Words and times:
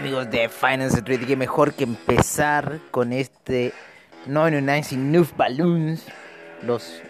Amigos 0.00 0.30
de 0.30 0.48
Finance 0.48 0.96
Street, 0.96 1.26
qué 1.26 1.36
mejor 1.36 1.74
que 1.74 1.84
empezar 1.84 2.80
con 2.90 3.12
este 3.12 3.74
99 4.24 4.96
Noof 4.96 5.36
Balloons, 5.36 6.06
los, 6.62 7.02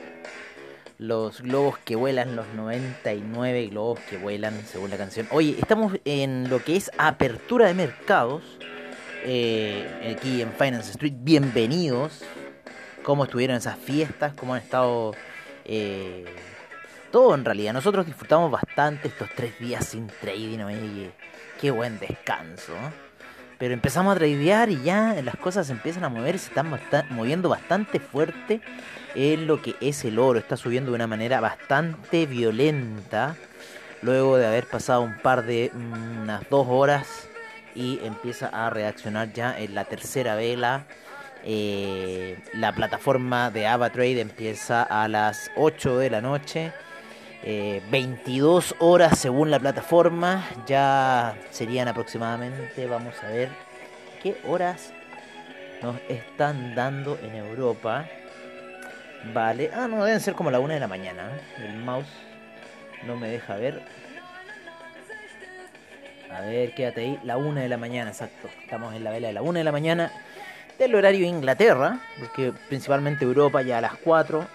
los 0.99 1.41
globos 1.41 1.79
que 1.79 1.95
vuelan, 1.95 2.35
los 2.35 2.49
99 2.49 3.69
globos 3.69 4.01
que 4.01 4.17
vuelan 4.17 4.61
según 4.67 4.91
la 4.91 4.97
canción. 4.97 5.29
Oye, 5.31 5.55
estamos 5.61 6.01
en 6.05 6.51
lo 6.51 6.65
que 6.65 6.75
es 6.75 6.91
apertura 6.99 7.69
de 7.69 7.75
mercados, 7.75 8.43
eh, 9.23 10.17
aquí 10.17 10.43
en 10.43 10.53
Finance 10.53 10.91
Street, 10.91 11.15
bienvenidos. 11.19 12.25
¿Cómo 13.05 13.23
estuvieron 13.23 13.57
esas 13.57 13.79
fiestas? 13.79 14.35
¿Cómo 14.35 14.55
han 14.55 14.63
estado? 14.63 15.15
Eh, 15.65 16.25
todo 17.13 17.37
en 17.37 17.45
realidad. 17.45 17.73
Nosotros 17.73 18.05
disfrutamos 18.07 18.51
bastante 18.51 19.09
estos 19.09 19.29
tres 19.37 19.59
días 19.61 19.87
sin 19.87 20.09
trading. 20.09 20.61
Oye, 20.61 21.13
qué 21.61 21.71
buen 21.71 21.99
descanso. 21.99 22.73
Pero 23.59 23.75
empezamos 23.75 24.15
a 24.15 24.19
tradear 24.19 24.71
y 24.71 24.83
ya 24.83 25.21
las 25.23 25.37
cosas 25.37 25.69
empiezan 25.69 26.05
a 26.05 26.09
mover, 26.09 26.39
se 26.39 26.49
están 26.49 26.71
moviendo 27.11 27.51
bastante 27.51 28.01
fuerte 28.01 28.63
en 29.15 29.47
lo 29.47 29.61
que 29.61 29.77
es 29.83 30.03
el 30.07 30.19
oro. 30.19 30.39
Está 30.39 30.57
subiendo 30.57 30.91
de 30.91 30.95
una 30.95 31.07
manera 31.07 31.41
bastante 31.41 32.25
violenta. 32.25 33.37
Luego 34.01 34.39
de 34.39 34.47
haber 34.47 34.67
pasado 34.67 35.03
un 35.03 35.19
par 35.19 35.45
de 35.45 35.71
mm, 35.75 36.23
unas 36.23 36.49
dos 36.49 36.67
horas 36.71 37.29
y 37.75 38.01
empieza 38.03 38.47
a 38.49 38.71
reaccionar 38.71 39.31
ya 39.35 39.59
en 39.59 39.75
la 39.75 39.85
tercera 39.85 40.35
vela. 40.37 40.87
Eh, 41.45 42.39
la 42.55 42.73
plataforma 42.73 43.51
de 43.51 43.67
AvaTrade 43.67 44.21
empieza 44.21 44.83
a 44.83 45.07
las 45.09 45.51
8 45.57 45.99
de 45.99 46.11
la 46.11 46.23
noche 46.23 46.73
22 47.43 48.73
eh, 48.73 48.75
horas 48.79 49.19
según 49.19 49.51
la 49.51 49.59
plataforma. 49.59 50.47
Ya 50.67 51.37
serían 51.51 51.89
aproximadamente, 51.89 52.87
vamos 52.87 53.15
a 53.23 53.29
ver 53.29 53.49
qué 54.23 54.37
horas 54.47 54.93
nos 55.83 55.97
están 56.09 56.75
dando 56.75 57.19
en 57.23 57.35
Europa. 57.35 58.07
Vale, 59.33 59.71
ah, 59.75 59.87
no, 59.89 60.05
deben 60.05 60.21
ser 60.21 60.35
como 60.35 60.51
la 60.51 60.61
una 60.61 60.75
de 60.75 60.81
la 60.81 60.89
mañana. 60.89 61.31
¿eh? 61.31 61.67
El 61.67 61.77
mouse 61.77 62.09
no 63.07 63.17
me 63.17 63.29
deja 63.29 63.57
ver. 63.57 63.83
A 66.31 66.43
ver, 66.43 66.75
quédate 66.75 67.01
ahí. 67.01 67.21
La 67.25 67.37
una 67.37 67.63
de 67.63 67.69
la 67.69 67.77
mañana, 67.77 68.11
exacto. 68.11 68.49
Estamos 68.63 68.95
en 68.95 69.05
la 69.05 69.11
vela 69.11 69.29
de 69.29 69.35
la 69.35 69.43
una 69.43 69.59
de 69.59 69.65
la 69.65 69.73
mañana 69.73 70.13
del 70.79 70.95
horario 70.95 71.27
Inglaterra, 71.27 72.01
porque 72.19 72.53
principalmente 72.69 73.25
Europa 73.25 73.63
ya 73.63 73.79
a 73.79 73.81
las 73.81 73.97
4 73.97 74.47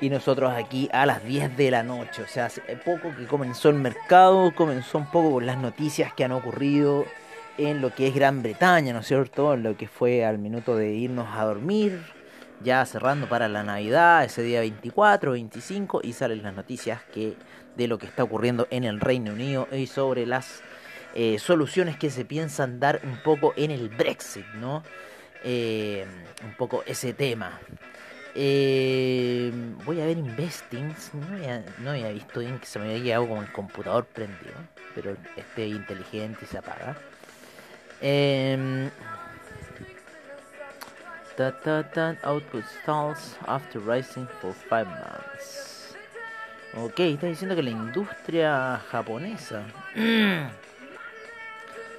y 0.00 0.10
nosotros 0.10 0.52
aquí 0.54 0.88
a 0.92 1.06
las 1.06 1.24
10 1.24 1.56
de 1.56 1.70
la 1.70 1.82
noche. 1.82 2.22
O 2.22 2.26
sea, 2.26 2.46
hace 2.46 2.60
poco 2.84 3.14
que 3.16 3.26
comenzó 3.26 3.68
el 3.70 3.76
mercado, 3.76 4.54
comenzó 4.54 4.98
un 4.98 5.10
poco 5.10 5.32
con 5.32 5.46
las 5.46 5.58
noticias 5.58 6.12
que 6.12 6.24
han 6.24 6.32
ocurrido 6.32 7.04
en 7.58 7.80
lo 7.80 7.94
que 7.94 8.08
es 8.08 8.14
Gran 8.14 8.42
Bretaña, 8.42 8.92
¿no 8.92 9.00
es 9.00 9.06
cierto? 9.06 9.54
En 9.54 9.62
lo 9.62 9.76
que 9.76 9.88
fue 9.88 10.24
al 10.24 10.38
minuto 10.38 10.76
de 10.76 10.92
irnos 10.92 11.28
a 11.34 11.44
dormir, 11.44 12.02
ya 12.62 12.84
cerrando 12.84 13.28
para 13.28 13.48
la 13.48 13.62
Navidad, 13.62 14.24
ese 14.24 14.42
día 14.42 14.60
24, 14.60 15.32
25, 15.32 16.00
y 16.02 16.12
salen 16.12 16.42
las 16.42 16.54
noticias 16.54 17.02
que 17.14 17.34
de 17.76 17.88
lo 17.88 17.98
que 17.98 18.06
está 18.06 18.24
ocurriendo 18.24 18.66
en 18.70 18.84
el 18.84 19.00
Reino 19.00 19.32
Unido 19.32 19.68
y 19.72 19.86
sobre 19.86 20.26
las 20.26 20.62
eh, 21.14 21.38
soluciones 21.38 21.96
que 21.96 22.10
se 22.10 22.24
piensan 22.24 22.80
dar 22.80 23.00
un 23.04 23.18
poco 23.22 23.54
en 23.56 23.70
el 23.70 23.88
Brexit, 23.88 24.46
¿no? 24.54 24.82
Eh, 25.44 26.06
un 26.44 26.54
poco 26.54 26.82
ese 26.86 27.12
tema. 27.12 27.58
Eh, 28.38 29.50
voy 29.86 30.00
a 30.00 30.04
ver 30.04 30.18
Investings. 30.18 31.12
No 31.14 31.90
había, 31.90 32.10
visto 32.10 32.40
bien 32.40 32.58
que 32.58 32.66
se 32.66 32.78
me 32.78 32.90
había 32.90 33.02
quedado 33.02 33.28
con 33.28 33.38
el 33.38 33.50
computador 33.50 34.04
prendido. 34.04 34.54
Pero 34.94 35.16
esté 35.36 35.66
inteligente 35.66 36.40
y 36.42 36.46
se 36.46 36.58
apaga. 36.58 36.96
Eh, 38.02 38.90
output 42.22 42.64
stalls 42.82 43.36
after 43.46 43.80
rising 43.80 44.26
for 44.40 44.54
5 44.68 44.86
months. 44.86 45.96
Ok, 46.74 47.00
está 47.00 47.26
diciendo 47.26 47.56
que 47.56 47.62
la 47.62 47.70
industria 47.70 48.82
japonesa 48.90 49.64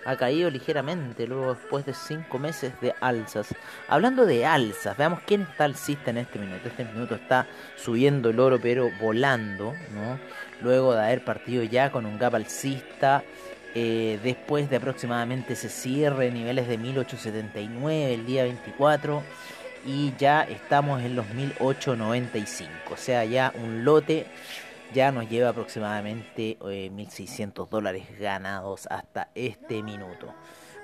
ha 0.08 0.16
caído 0.16 0.50
ligeramente 0.50 1.28
luego 1.28 1.54
después 1.54 1.86
de 1.86 1.94
cinco 1.94 2.40
meses 2.40 2.72
de 2.80 2.96
alzas. 3.02 3.54
Hablando 3.90 4.26
de 4.26 4.46
alzas, 4.46 4.96
veamos 4.96 5.20
quién 5.26 5.42
está 5.42 5.66
alcista 5.66 6.12
en 6.12 6.18
este 6.20 6.40
minuto. 6.40 6.70
Este 6.70 6.86
minuto 6.86 7.16
está 7.16 7.46
subiendo 7.76 8.30
el 8.30 8.40
oro 8.40 8.58
pero 8.60 8.90
volando, 9.02 9.74
¿no? 9.94 10.18
Luego 10.62 10.96
de 10.96 11.04
haber 11.04 11.26
partido 11.26 11.62
ya 11.64 11.92
con 11.92 12.06
un 12.06 12.18
gap 12.18 12.36
alcista. 12.36 13.22
Eh, 13.76 14.18
después 14.24 14.70
de 14.70 14.78
aproximadamente 14.78 15.54
ese 15.54 15.68
cierre, 15.68 16.32
niveles 16.32 16.70
de 16.70 16.78
1879 16.78 18.14
el 18.14 18.26
día 18.26 18.44
24 18.44 19.22
y 19.86 20.14
ya 20.18 20.44
estamos 20.44 21.02
en 21.04 21.18
los 21.18 21.28
1895, 21.30 22.72
o 22.94 22.98
sea 22.98 23.24
ya 23.26 23.54
un 23.56 23.86
lote 23.86 24.26
ya 24.94 25.12
nos 25.12 25.30
lleva 25.30 25.50
aproximadamente 25.50 26.58
1.600 26.60 27.66
eh, 27.66 27.68
dólares 27.70 28.20
ganados 28.20 28.88
hasta 28.90 29.30
este 29.36 29.84
minuto. 29.84 30.34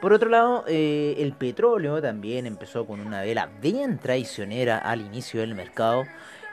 Por 0.02 0.14
otro 0.14 0.30
lado, 0.30 0.66
eh, 0.68 1.16
el 1.20 1.34
petróleo 1.34 2.02
también 2.02 2.46
empezó 2.46 2.86
con 2.86 3.00
una 3.00 3.22
vela 3.22 3.50
bien 3.62 3.98
traicionera 3.98 4.78
al 4.78 5.02
inicio 5.02 5.40
del 5.40 5.56
mercado. 5.56 6.04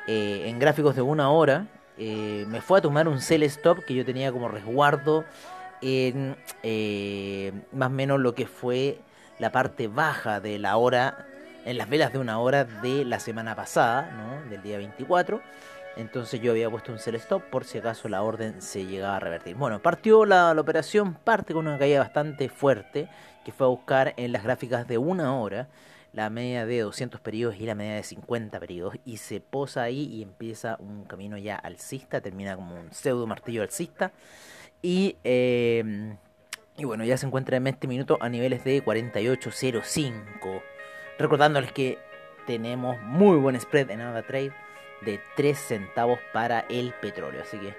Eh, 0.06 0.44
en 0.47 0.59
gráficos 0.59 0.94
de 0.94 1.03
una 1.03 1.31
hora, 1.31 1.66
me 1.99 2.62
fue 2.62 2.78
a 2.78 2.81
tomar 2.81 3.09
un 3.09 3.21
sell 3.21 3.43
stop 3.43 3.84
que 3.84 3.94
yo 3.94 4.06
tenía 4.06 4.32
como 4.32 4.49
resguardo 4.49 5.27
en 5.82 6.34
más 7.72 7.88
o 7.88 7.91
menos 7.91 8.21
lo 8.21 8.34
que 8.34 8.47
fue 8.47 8.99
la 9.38 9.53
parte 9.53 9.87
baja 9.87 10.41
de 10.41 10.59
la 10.59 10.78
hora, 10.78 11.27
en 11.67 11.77
las 11.77 11.91
velas 11.91 12.11
de 12.12 12.19
una 12.19 12.38
hora 12.38 12.65
de 12.65 13.05
la 13.05 13.21
semana 13.21 13.55
pasada, 13.55 14.43
del 14.49 14.62
día 14.62 14.78
24. 14.78 15.43
Entonces 15.97 16.41
yo 16.41 16.53
había 16.53 16.71
puesto 16.71 16.93
un 16.93 16.99
sell 16.99 17.17
stop 17.17 17.43
por 17.51 17.65
si 17.65 17.78
acaso 17.78 18.09
la 18.09 18.23
orden 18.23 18.62
se 18.62 18.87
llegaba 18.87 19.17
a 19.17 19.21
revertir. 19.21 19.56
Bueno, 19.56 19.81
partió 19.81 20.25
la, 20.25 20.53
operación, 20.53 21.15
parte 21.15 21.53
con 21.53 21.67
una 21.67 21.78
caída 21.78 21.99
bastante 21.99 22.49
fuerte, 22.49 23.09
que 23.45 23.53
fue 23.53 23.67
a 23.67 23.71
buscar 23.71 24.15
en 24.17 24.33
las 24.33 24.45
gráficas 24.45 24.87
de 24.87 24.99
una 24.99 25.39
hora 25.39 25.69
la 26.12 26.29
media 26.29 26.67
de 26.67 26.81
200 26.81 27.21
periodos 27.21 27.56
y 27.56 27.67
la 27.67 27.75
media 27.75 27.95
de 27.95 28.03
50 28.03 28.59
periodos 28.59 28.97
y 29.05 29.19
se 29.19 29.41
posa 29.41 29.83
ahí 29.83 30.05
y 30.12 30.23
empieza 30.23 30.77
un 30.81 31.05
camino 31.05 31.39
ya 31.39 31.55
alcista, 31.55 32.21
termina 32.21 32.56
como 32.56 32.75
un 32.75 32.93
pseudo 32.93 33.27
martillo 33.29 33.62
alcista 33.62 34.11
y, 34.83 35.17
eh, 35.23 36.17
y 36.77 36.84
bueno, 36.84 37.05
ya 37.05 37.17
se 37.17 37.27
encuentra 37.27 37.59
en 37.59 37.67
este 37.69 37.87
minuto 37.87 38.19
a 38.21 38.29
niveles 38.29 38.65
de 38.65 38.84
48.05 38.84 40.62
recordándoles 41.17 41.73
que 41.73 41.99
tenemos 42.47 43.00
muy 43.03 43.37
buen 43.37 43.61
spread 43.61 43.91
en 43.91 44.00
AvaTrade 44.00 44.53
de 45.00 45.20
3 45.37 45.58
centavos 45.58 46.19
para 46.32 46.61
el 46.69 46.93
petróleo. 47.00 47.43
Así 47.43 47.58
que 47.58 47.75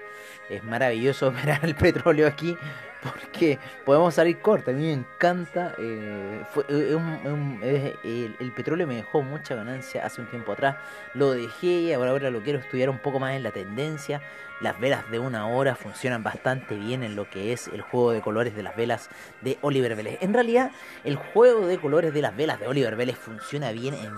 es 0.48 0.64
maravilloso 0.64 1.32
ver 1.44 1.60
el 1.62 1.74
petróleo 1.74 2.26
aquí 2.26 2.56
porque 3.02 3.58
podemos 3.84 4.14
salir 4.14 4.38
corta. 4.38 4.70
A 4.70 4.74
mí 4.74 4.82
me 4.82 4.92
encanta. 4.92 5.74
Eh, 5.78 6.44
el, 8.38 8.52
petróleo 8.52 8.86
me 8.86 8.96
dejó 8.96 9.22
mucha 9.22 9.54
ganancia 9.54 10.06
hace 10.06 10.20
un 10.20 10.28
tiempo 10.28 10.52
atrás. 10.52 10.76
Lo 11.14 11.32
dejé 11.32 11.66
y 11.66 11.92
ahora, 11.92 12.10
ahora 12.10 12.30
lo 12.30 12.42
quiero 12.42 12.58
estudiar 12.58 12.90
un 12.90 12.98
poco 12.98 13.18
más 13.18 13.34
en 13.34 13.42
la 13.42 13.50
tendencia. 13.50 14.22
Las 14.60 14.78
velas 14.78 15.10
de 15.10 15.18
una 15.18 15.48
hora 15.48 15.74
funcionan 15.74 16.22
bastante 16.22 16.76
bien 16.76 17.02
en 17.02 17.16
lo 17.16 17.28
que 17.28 17.52
es 17.52 17.66
el 17.68 17.82
juego 17.82 18.12
de 18.12 18.20
colores 18.20 18.54
de 18.54 18.62
las 18.62 18.76
velas 18.76 19.10
de 19.40 19.58
Oliver 19.62 19.96
Vélez. 19.96 20.18
En 20.20 20.32
realidad, 20.32 20.70
el 21.02 21.16
juego 21.16 21.66
de 21.66 21.78
colores 21.78 22.14
de 22.14 22.22
las 22.22 22.36
velas 22.36 22.60
de 22.60 22.68
Oliver 22.68 22.94
Vélez 22.94 23.16
funciona 23.16 23.72
bien 23.72 23.94
en 23.94 24.12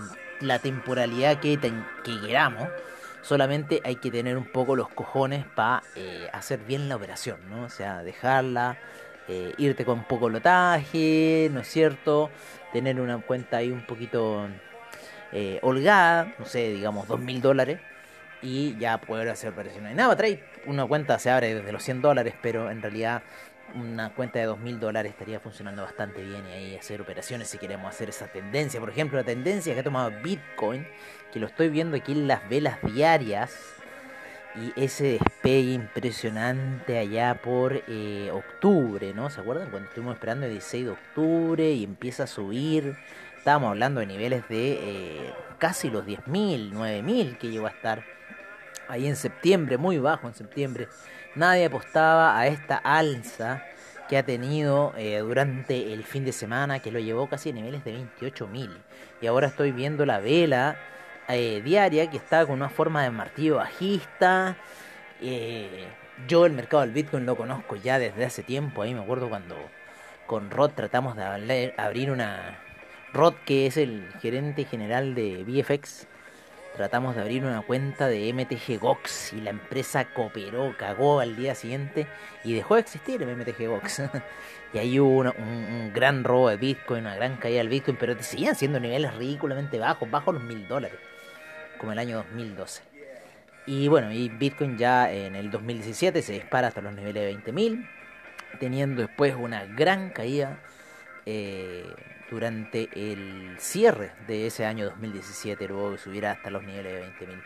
la 0.47 0.59
temporalidad 0.59 1.39
que, 1.39 1.57
que 1.57 2.21
queramos. 2.21 2.69
Solamente 3.25 3.81
hay 3.83 3.95
que 3.95 4.11
tener 4.11 4.37
un 4.37 4.45
poco 4.45 4.75
los 4.75 4.87
cojones 4.89 5.45
para 5.55 5.81
eh, 5.95 6.29
hacer 6.31 6.59
bien 6.59 6.87
la 6.87 6.95
operación, 6.95 7.39
¿no? 7.49 7.63
O 7.63 7.69
sea, 7.69 8.03
dejarla, 8.03 8.77
eh, 9.27 9.51
irte 9.57 9.83
con 9.83 10.03
poco 10.03 10.29
lotaje, 10.29 11.49
¿no 11.51 11.61
es 11.61 11.67
cierto? 11.67 12.29
Tener 12.71 13.01
una 13.01 13.17
cuenta 13.17 13.57
ahí 13.57 13.71
un 13.71 13.83
poquito 13.83 14.47
eh, 15.31 15.57
holgada, 15.63 16.35
no 16.37 16.45
sé, 16.45 16.69
digamos 16.69 17.07
dos 17.07 17.19
mil 17.19 17.41
dólares, 17.41 17.79
y 18.43 18.77
ya 18.77 19.01
poder 19.01 19.29
hacer 19.29 19.53
operaciones. 19.53 19.95
Nada, 19.95 20.15
trae 20.15 20.43
una 20.67 20.85
cuenta 20.85 21.17
se 21.17 21.31
abre 21.31 21.55
desde 21.55 21.71
los 21.71 21.81
100 21.81 22.03
dólares, 22.03 22.35
pero 22.43 22.69
en 22.69 22.79
realidad 22.79 23.23
una 23.73 24.13
cuenta 24.13 24.39
de 24.39 24.47
2.000 24.47 24.79
dólares 24.79 25.11
estaría 25.11 25.39
funcionando 25.39 25.81
bastante 25.81 26.21
bien 26.21 26.43
y 26.47 26.51
ahí 26.51 26.75
hacer 26.75 27.01
operaciones 27.01 27.47
si 27.49 27.57
queremos 27.57 27.87
hacer 27.87 28.09
esa 28.09 28.27
tendencia. 28.27 28.79
Por 28.79 28.89
ejemplo, 28.89 29.17
la 29.17 29.23
tendencia 29.23 29.73
que 29.73 29.79
ha 29.79 29.83
tomado 29.83 30.11
Bitcoin, 30.21 30.87
que 31.33 31.39
lo 31.39 31.47
estoy 31.47 31.69
viendo 31.69 31.97
aquí 31.97 32.13
en 32.13 32.27
las 32.27 32.47
velas 32.47 32.77
diarias 32.83 33.75
y 34.55 34.71
ese 34.81 35.19
despegue 35.19 35.73
impresionante 35.73 36.97
allá 36.97 37.41
por 37.41 37.83
eh, 37.87 38.29
octubre, 38.31 39.13
¿no? 39.13 39.29
¿Se 39.29 39.41
acuerdan? 39.41 39.69
Cuando 39.69 39.89
estuvimos 39.89 40.15
esperando 40.15 40.45
el 40.45 40.53
16 40.53 40.85
de 40.85 40.91
octubre 40.91 41.71
y 41.71 41.83
empieza 41.83 42.23
a 42.23 42.27
subir. 42.27 42.95
Estábamos 43.37 43.71
hablando 43.71 43.99
de 43.99 44.07
niveles 44.07 44.47
de 44.47 44.73
eh, 44.73 45.33
casi 45.59 45.89
los 45.89 46.05
10.000, 46.05 46.71
9.000 46.71 47.37
que 47.37 47.49
llegó 47.49 47.67
a 47.67 47.71
estar 47.71 48.03
ahí 48.87 49.07
en 49.07 49.15
septiembre, 49.15 49.77
muy 49.77 49.97
bajo 49.97 50.27
en 50.27 50.33
septiembre. 50.33 50.87
Nadie 51.35 51.65
apostaba 51.65 52.37
a 52.37 52.47
esta 52.47 52.77
alza 52.77 53.63
que 54.07 54.17
ha 54.17 54.23
tenido 54.23 54.93
eh, 54.97 55.19
durante 55.19 55.93
el 55.93 56.03
fin 56.03 56.25
de 56.25 56.31
semana, 56.31 56.79
que 56.79 56.91
lo 56.91 56.99
llevó 56.99 57.27
casi 57.27 57.49
a 57.49 57.53
niveles 57.53 57.83
de 57.83 57.97
28.000. 57.97 58.69
Y 59.21 59.27
ahora 59.27 59.47
estoy 59.47 59.71
viendo 59.71 60.05
la 60.05 60.19
vela 60.19 60.77
eh, 61.27 61.61
diaria 61.63 62.09
que 62.09 62.17
está 62.17 62.45
con 62.45 62.55
una 62.55 62.69
forma 62.69 63.03
de 63.03 63.09
martillo 63.09 63.57
bajista. 63.57 64.57
Eh, 65.21 65.87
yo 66.27 66.45
el 66.45 66.53
mercado 66.53 66.81
del 66.81 66.91
Bitcoin 66.91 67.25
lo 67.25 67.35
conozco 67.35 67.75
ya 67.75 67.99
desde 67.99 68.25
hace 68.25 68.43
tiempo. 68.43 68.81
Ahí 68.81 68.93
me 68.93 69.01
acuerdo 69.01 69.29
cuando 69.29 69.55
con 70.27 70.51
Rod 70.51 70.71
tratamos 70.71 71.15
de 71.15 71.73
abrir 71.77 72.11
una... 72.11 72.59
Rod 73.13 73.35
que 73.45 73.65
es 73.65 73.77
el 73.77 74.11
gerente 74.21 74.65
general 74.65 75.15
de 75.15 75.43
VFX 75.43 76.07
tratamos 76.75 77.15
de 77.15 77.21
abrir 77.21 77.45
una 77.45 77.61
cuenta 77.61 78.07
de 78.07 78.31
MTG 78.33 78.79
Gox 78.79 79.33
y 79.33 79.41
la 79.41 79.49
empresa 79.49 80.05
cooperó, 80.05 80.75
cagó 80.77 81.19
al 81.19 81.35
día 81.35 81.55
siguiente 81.55 82.07
y 82.43 82.53
dejó 82.53 82.75
de 82.75 82.81
existir 82.81 83.25
MTG 83.25 83.67
Gox. 83.67 84.01
y 84.73 84.77
ahí 84.77 84.99
hubo 84.99 85.21
un, 85.21 85.91
gran 85.93 86.23
robo 86.23 86.49
de 86.49 86.57
Bitcoin, 86.57 87.01
una 87.01 87.15
gran 87.15 87.37
caída 87.37 87.59
del 87.59 87.69
Bitcoin, 87.69 87.97
pero 87.97 88.15
te 88.15 88.23
seguían 88.23 88.55
siendo 88.55 88.79
niveles 88.79 89.13
ridículamente 89.15 89.79
bajos, 89.79 90.09
bajos 90.11 90.35
los 90.35 90.43
mil 90.43 90.67
dólares, 90.67 90.99
como 91.77 91.93
el 91.93 91.99
año 91.99 92.17
2012. 92.17 92.83
Y 93.67 93.87
bueno, 93.87 94.11
y 94.11 94.29
Bitcoin 94.29 94.77
ya 94.77 95.11
en 95.11 95.35
el 95.35 95.49
2017 95.49 96.21
se 96.21 96.33
dispara 96.33 96.67
hasta 96.67 96.81
los 96.81 96.93
niveles 96.93 97.23
de 97.23 97.51
20.000, 97.51 97.89
teniendo 98.59 99.01
después 99.01 99.33
una 99.35 99.65
gran 99.65 100.09
caída. 100.09 100.59
Eh, 101.25 101.85
durante 102.29 102.89
el 102.93 103.55
cierre 103.59 104.11
de 104.27 104.47
ese 104.47 104.65
año 104.65 104.85
2017, 104.85 105.67
luego 105.67 105.91
que 105.91 105.97
subiera 105.97 106.31
hasta 106.31 106.49
los 106.49 106.63
niveles 106.63 106.93
de 106.93 107.27
20.000. 107.27 107.43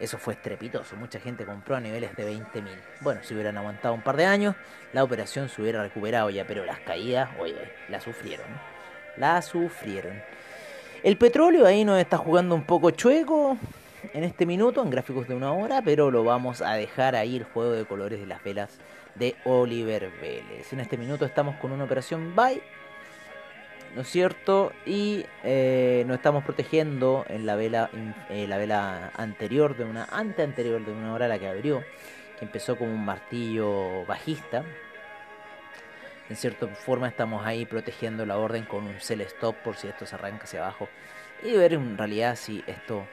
Eso 0.00 0.18
fue 0.18 0.34
estrepitoso, 0.34 0.96
mucha 0.96 1.20
gente 1.20 1.44
compró 1.44 1.76
a 1.76 1.80
niveles 1.80 2.16
de 2.16 2.30
20.000. 2.30 2.64
Bueno, 3.00 3.20
si 3.22 3.34
hubieran 3.34 3.56
aguantado 3.56 3.94
un 3.94 4.02
par 4.02 4.16
de 4.16 4.24
años, 4.24 4.56
la 4.92 5.04
operación 5.04 5.48
se 5.48 5.62
hubiera 5.62 5.82
recuperado 5.82 6.28
ya, 6.30 6.44
pero 6.46 6.64
las 6.64 6.80
caídas, 6.80 7.30
oye, 7.38 7.72
la 7.88 8.00
sufrieron. 8.00 8.46
La 9.16 9.40
sufrieron. 9.42 10.20
El 11.02 11.16
petróleo 11.16 11.66
ahí 11.66 11.84
nos 11.84 12.00
está 12.00 12.16
jugando 12.16 12.54
un 12.54 12.64
poco 12.64 12.90
chueco 12.90 13.56
en 14.12 14.24
este 14.24 14.46
minuto, 14.46 14.82
en 14.82 14.90
gráficos 14.90 15.28
de 15.28 15.34
una 15.34 15.52
hora, 15.52 15.82
pero 15.82 16.10
lo 16.10 16.24
vamos 16.24 16.62
a 16.62 16.74
dejar 16.74 17.14
ahí 17.14 17.36
el 17.36 17.44
juego 17.44 17.72
de 17.72 17.84
colores 17.84 18.20
de 18.20 18.26
las 18.26 18.42
velas 18.42 18.78
de 19.14 19.36
Oliver 19.44 20.10
Vélez. 20.20 20.72
En 20.72 20.80
este 20.80 20.96
minuto 20.96 21.24
estamos 21.24 21.56
con 21.56 21.72
una 21.72 21.84
operación 21.84 22.34
buy 22.34 22.60
¿no 23.94 24.02
es 24.02 24.08
cierto? 24.08 24.72
Y 24.86 25.26
eh, 25.44 26.04
nos 26.06 26.16
estamos 26.16 26.44
protegiendo 26.44 27.24
en 27.28 27.46
la 27.46 27.56
vela, 27.56 27.90
eh, 28.30 28.46
la 28.46 28.58
vela 28.58 29.12
anterior, 29.16 29.76
de 29.76 29.84
una 29.84 30.04
ante 30.04 30.42
anterior 30.42 30.84
de 30.84 30.92
una 30.92 31.12
hora 31.12 31.28
la 31.28 31.38
que 31.38 31.48
abrió, 31.48 31.84
que 32.38 32.44
empezó 32.44 32.76
como 32.76 32.92
un 32.92 33.04
martillo 33.04 34.04
bajista. 34.06 34.64
En 36.28 36.36
cierta 36.36 36.66
forma 36.68 37.08
estamos 37.08 37.44
ahí 37.44 37.66
protegiendo 37.66 38.24
la 38.24 38.38
orden 38.38 38.64
con 38.64 38.84
un 38.86 39.00
sell 39.00 39.20
stop 39.22 39.56
por 39.56 39.76
si 39.76 39.88
esto 39.88 40.06
se 40.06 40.14
arranca 40.14 40.44
hacia 40.44 40.60
abajo 40.60 40.88
y 41.42 41.52
ver 41.52 41.74
en 41.74 41.98
realidad 41.98 42.36
si 42.36 42.64
esto 42.66 43.06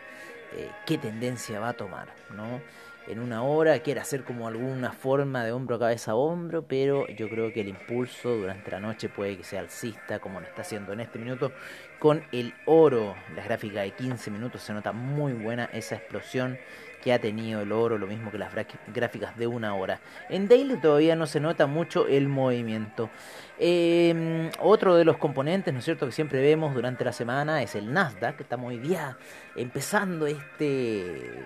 eh, 0.53 0.71
qué 0.85 0.97
tendencia 0.97 1.59
va 1.59 1.69
a 1.69 1.73
tomar, 1.73 2.07
¿no? 2.29 2.61
En 3.09 3.19
una 3.19 3.43
hora, 3.43 3.79
quiere 3.79 3.99
hacer 3.99 4.23
como 4.23 4.47
alguna 4.47 4.91
forma 4.91 5.43
de 5.43 5.51
hombro 5.51 5.77
a 5.77 5.79
cabeza 5.79 6.11
a 6.11 6.15
hombro, 6.15 6.61
pero 6.61 7.07
yo 7.07 7.27
creo 7.27 7.51
que 7.51 7.61
el 7.61 7.67
impulso 7.67 8.35
durante 8.35 8.69
la 8.69 8.79
noche 8.79 9.09
puede 9.09 9.35
que 9.35 9.43
sea 9.43 9.61
alcista, 9.61 10.19
como 10.19 10.39
lo 10.39 10.45
está 10.45 10.61
haciendo 10.61 10.93
en 10.93 10.99
este 10.99 11.17
minuto, 11.17 11.51
con 11.97 12.23
el 12.31 12.53
oro. 12.65 13.15
La 13.35 13.43
gráfica 13.43 13.81
de 13.81 13.91
15 13.91 14.29
minutos 14.29 14.61
se 14.61 14.73
nota 14.73 14.91
muy 14.91 15.33
buena 15.33 15.65
esa 15.73 15.95
explosión 15.95 16.59
que 17.01 17.11
ha 17.13 17.19
tenido 17.19 17.61
el 17.61 17.71
oro, 17.71 17.97
lo 17.97 18.05
mismo 18.05 18.29
que 18.29 18.37
las 18.37 18.53
gráficas 18.93 19.37
de 19.37 19.47
una 19.47 19.73
hora. 19.73 19.99
En 20.29 20.47
Daily 20.47 20.77
todavía 20.77 21.15
no 21.15 21.25
se 21.25 21.39
nota 21.39 21.65
mucho 21.65 22.07
el 22.07 22.27
movimiento. 22.27 23.09
Em, 23.57 24.51
otro 24.59 24.95
de 24.95 25.05
los 25.05 25.17
componentes, 25.17 25.73
¿no 25.73 25.79
es 25.79 25.85
cierto?, 25.85 26.05
que 26.05 26.11
siempre 26.11 26.41
vemos 26.41 26.75
durante 26.75 27.03
la 27.03 27.13
semana 27.13 27.63
es 27.63 27.73
el 27.75 27.91
Nasdaq, 27.91 28.37
que 28.37 28.43
estamos 28.43 28.69
hoy 28.69 28.79
día 28.79 29.17
empezando 29.55 30.27
este 30.27 31.43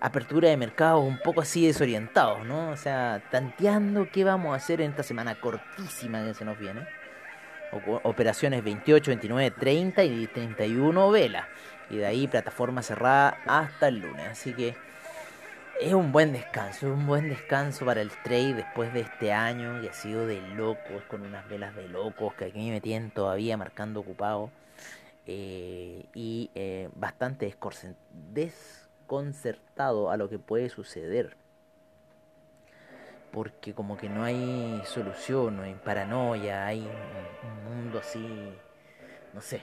apertura 0.00 0.48
de 0.48 0.56
mercado 0.56 1.00
un 1.00 1.18
poco 1.18 1.40
así 1.40 1.66
desorientados, 1.66 2.44
¿no? 2.46 2.70
O 2.70 2.76
sea, 2.76 3.22
tanteando 3.30 4.08
qué 4.10 4.24
vamos 4.24 4.52
a 4.52 4.56
hacer 4.56 4.80
en 4.80 4.90
esta 4.90 5.02
semana 5.02 5.34
cortísima 5.40 6.24
que 6.24 6.34
se 6.34 6.44
nos 6.44 6.58
viene. 6.58 6.86
operaciones 8.04 8.62
28, 8.62 9.10
29, 9.10 9.50
30 9.52 10.04
y 10.04 10.26
31 10.26 11.10
vela. 11.10 11.48
Y 11.90 11.96
de 11.96 12.06
ahí 12.06 12.26
plataforma 12.26 12.82
cerrada 12.82 13.38
hasta 13.46 13.88
el 13.88 14.00
lunes. 14.00 14.28
Así 14.28 14.52
que 14.52 14.74
es 15.80 15.92
un 15.92 16.10
buen 16.10 16.32
descanso, 16.32 16.92
un 16.92 17.06
buen 17.06 17.28
descanso 17.28 17.84
para 17.84 18.00
el 18.00 18.10
trade 18.24 18.54
después 18.54 18.92
de 18.94 19.00
este 19.00 19.32
año 19.32 19.80
que 19.80 19.90
ha 19.90 19.92
sido 19.92 20.26
de 20.26 20.40
locos, 20.54 21.02
con 21.08 21.22
unas 21.22 21.46
velas 21.48 21.74
de 21.76 21.88
locos 21.88 22.34
que 22.34 22.46
aquí 22.46 22.70
me 22.70 22.80
tienen 22.80 23.10
todavía 23.10 23.56
marcando 23.56 24.00
ocupado. 24.00 24.50
Eh, 25.28 26.06
y 26.14 26.50
eh, 26.54 26.88
bastante 26.94 27.52
des 28.32 28.85
concertado 29.06 30.10
a 30.10 30.16
lo 30.16 30.28
que 30.28 30.38
puede 30.38 30.68
suceder. 30.68 31.36
Porque 33.32 33.74
como 33.74 33.96
que 33.96 34.08
no 34.08 34.24
hay 34.24 34.80
solución, 34.84 35.56
no 35.56 35.62
hay 35.62 35.74
paranoia, 35.74 36.66
hay 36.66 36.80
un, 36.80 37.64
mundo 37.64 37.98
así, 37.98 38.54
no 39.32 39.40
sé. 39.40 39.60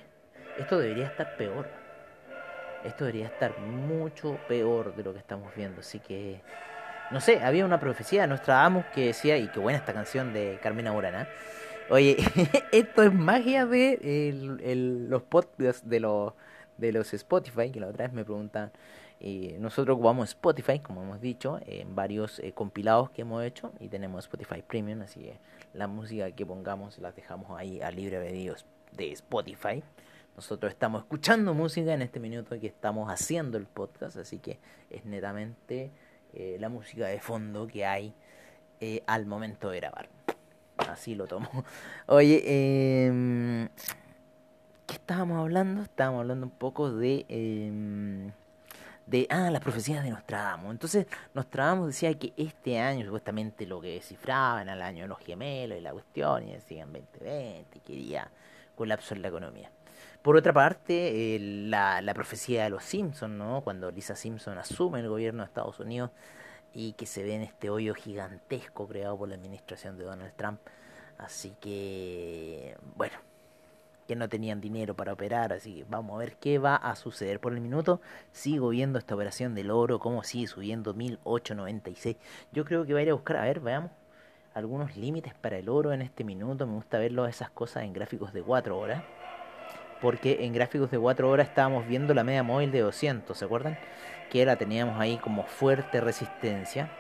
Esto 0.57 0.78
debería 0.78 1.07
estar 1.07 1.36
peor. 1.38 1.68
Esto 2.84 3.06
debería 3.06 3.28
estar 3.28 3.57
mucho 3.60 4.38
peor 4.47 4.95
de 4.95 5.04
lo 5.04 5.14
que 5.14 5.19
estamos 5.19 5.56
viendo. 5.56 5.80
Así 5.80 6.00
que, 6.00 6.42
no 7.12 7.21
sé, 7.21 7.42
había 7.42 7.66
una 7.66 7.80
profecía 7.80 8.21
de 8.21 8.28
nuestra 8.28 8.64
Amos 8.64 8.85
que 8.94 9.07
decía, 9.07 9.38
y 9.38 9.47
qué 9.47 9.59
buena 9.59 9.80
esta 9.80 9.94
canción 9.94 10.33
de 10.33 10.59
Carmena 10.62 10.92
Burana. 10.92 11.28
Oye, 11.90 12.18
esto 12.71 13.04
es 13.04 13.14
magia 13.14 13.66
de 13.66 14.31
los 15.09 15.23
podcasts 15.23 15.88
de 15.88 16.00
los, 16.00 16.33
de 16.78 16.92
los 16.92 17.14
Spotify, 17.14 17.71
que 17.71 17.80
la 17.80 17.88
otra 17.88 18.06
vez 18.06 18.14
me 18.14 18.23
preguntan 18.23 18.71
eh, 19.25 19.56
nosotros 19.57 19.95
ocupamos 19.95 20.27
Spotify, 20.30 20.80
como 20.80 21.01
hemos 21.01 21.21
dicho, 21.21 21.57
en 21.65 21.95
varios 21.95 22.39
eh, 22.39 22.51
compilados 22.51 23.09
que 23.09 23.21
hemos 23.21 23.42
hecho 23.42 23.71
y 23.80 23.87
tenemos 23.87 24.25
Spotify 24.25 24.61
Premium, 24.61 25.01
así 25.01 25.21
que 25.21 25.39
la 25.73 25.87
música 25.87 26.30
que 26.31 26.45
pongamos 26.45 26.99
la 26.99 27.13
dejamos 27.13 27.57
ahí 27.57 27.81
a 27.81 27.89
libre 27.89 28.19
videos 28.19 28.65
de 28.92 29.13
Spotify. 29.13 29.81
Nosotros 30.35 30.73
estamos 30.73 31.03
escuchando 31.03 31.53
música 31.53 31.94
en 31.94 32.01
este 32.01 32.19
minuto 32.19 32.59
que 32.59 32.68
estamos 32.68 33.09
haciendo 33.09 33.57
el 33.57 33.65
podcast, 33.65 34.18
así 34.18 34.39
que 34.39 34.59
es 34.89 35.06
netamente 35.06 35.89
eh, 36.33 36.57
la 36.59 36.68
música 36.68 37.07
de 37.07 37.21
fondo 37.21 37.65
que 37.65 37.85
hay 37.85 38.13
al 39.07 39.25
momento 39.25 39.69
de 39.69 39.77
grabar. 39.77 40.09
Así 40.75 41.15
lo 41.15 41.27
tomo. 41.27 41.47
Oye, 42.07 42.44
eh, 42.45 43.69
¿qué 44.85 44.95
estábamos 44.95 45.39
hablando? 45.39 45.83
Estábamos 45.83 46.19
hablando 46.19 46.47
un 46.47 46.51
poco 46.51 46.92
de... 46.92 48.33
De, 49.06 49.28
ah, 49.30 49.50
las 49.52 49.62
profecías 49.62 50.04
de 50.04 50.10
Nostradamus. 50.10 50.72
Entonces, 50.72 51.07
Nostradamus 51.33 51.88
decía 51.88 52.14
que 52.14 52.33
este 52.38 52.80
año, 52.80 53.06
supuestamente 53.06 53.66
lo 53.66 53.81
que 53.81 53.95
descifraban 53.95 54.69
al 54.69 54.81
año 54.81 55.04
de 55.04 55.07
los 55.10 55.19
gemelos 55.19 55.78
y 55.78 55.81
la 55.81 55.92
cuestión, 55.92 56.48
y 56.48 56.54
decían 56.54 56.94
2020, 56.94 57.80
que 57.81 57.94
iría 57.94 58.30
colapso 58.76 59.14
en 59.14 59.22
la 59.22 59.28
economía. 59.28 59.69
Por 60.22 60.38
otra 60.38 60.54
parte, 60.54 61.38
la, 61.40 62.02
la, 62.02 62.14
profecía 62.14 62.64
de 62.64 62.69
los 62.69 62.83
Simpsons, 62.86 63.36
¿no? 63.36 63.62
Cuando 63.62 63.92
Lisa 63.92 64.16
Simpson 64.16 64.57
asume 64.57 65.02
el 65.02 65.10
gobierno 65.10 65.44
de 65.44 65.48
Estados 65.48 65.80
Unidos 65.81 66.12
y 66.74 66.94
que 66.94 67.06
se 67.06 67.24
ve 67.24 67.36
en 67.36 67.42
este 67.42 67.69
hoyo 67.69 67.94
gigantesco 67.94 68.88
creado 68.88 69.18
por 69.18 69.30
la 69.30 69.36
administración 69.36 69.98
de 69.98 70.06
Donald 70.06 70.33
Trump. 70.36 70.60
Así 71.18 71.56
que, 71.62 72.76
bueno, 72.95 73.16
que 74.07 74.16
no 74.16 74.28
tenían 74.30 74.62
dinero 74.62 74.95
para 74.95 75.14
operar, 75.14 75.54
así 75.54 75.76
que 75.76 75.86
vamos 75.90 76.16
a 76.16 76.19
ver 76.19 76.36
qué 76.38 76.60
va 76.60 76.76
a 76.76 76.95
suceder. 76.95 77.40
Por 77.40 77.54
el 77.54 77.62
minuto 77.62 78.02
sigo 78.31 78.69
viendo 78.69 79.00
esta 79.00 79.16
operación 79.16 79.56
del 79.56 79.72
oro, 79.72 80.00
cómo 80.00 80.24
sigue 80.24 80.48
subiendo 80.48 80.94
1896. 80.94 82.18
Yo 82.52 82.66
creo 82.66 82.86
que 82.86 82.94
va 82.94 83.00
a 83.00 83.04
ir 83.04 83.10
a 83.10 83.14
buscar, 83.14 83.38
a 83.38 83.44
ver, 83.44 83.60
veamos 83.60 83.92
algunos 84.54 84.95
límites 84.95 85.33
para 85.33 85.57
el 85.57 85.69
oro 85.69 85.94
en 85.94 86.02
este 86.02 86.24
minuto. 86.24 86.68
Me 86.68 86.74
gusta 86.74 87.00
verlo 87.00 87.26
esas 87.26 87.50
cosas 87.50 87.83
en 87.83 87.94
gráficos 87.94 88.33
de 88.33 88.42
4 88.42 88.78
horas. 88.78 89.04
Porque 90.02 90.45
en 90.45 90.54
gráficos 90.54 90.92
de 90.92 91.00
4 91.00 91.30
horas 91.30 91.48
estábamos 91.48 91.88
viendo 91.88 92.14
la 92.14 92.24
media 92.24 92.44
móvil 92.44 92.72
de 92.72 92.81
200, 92.81 93.38
¿se 93.38 93.45
acuerdan? 93.45 93.78
Que 94.30 94.45
la 94.45 94.57
teníamos 94.57 95.00
ahí 95.00 95.18
como 95.18 95.44
fuerte 95.44 96.02
resistencia. 96.02 96.92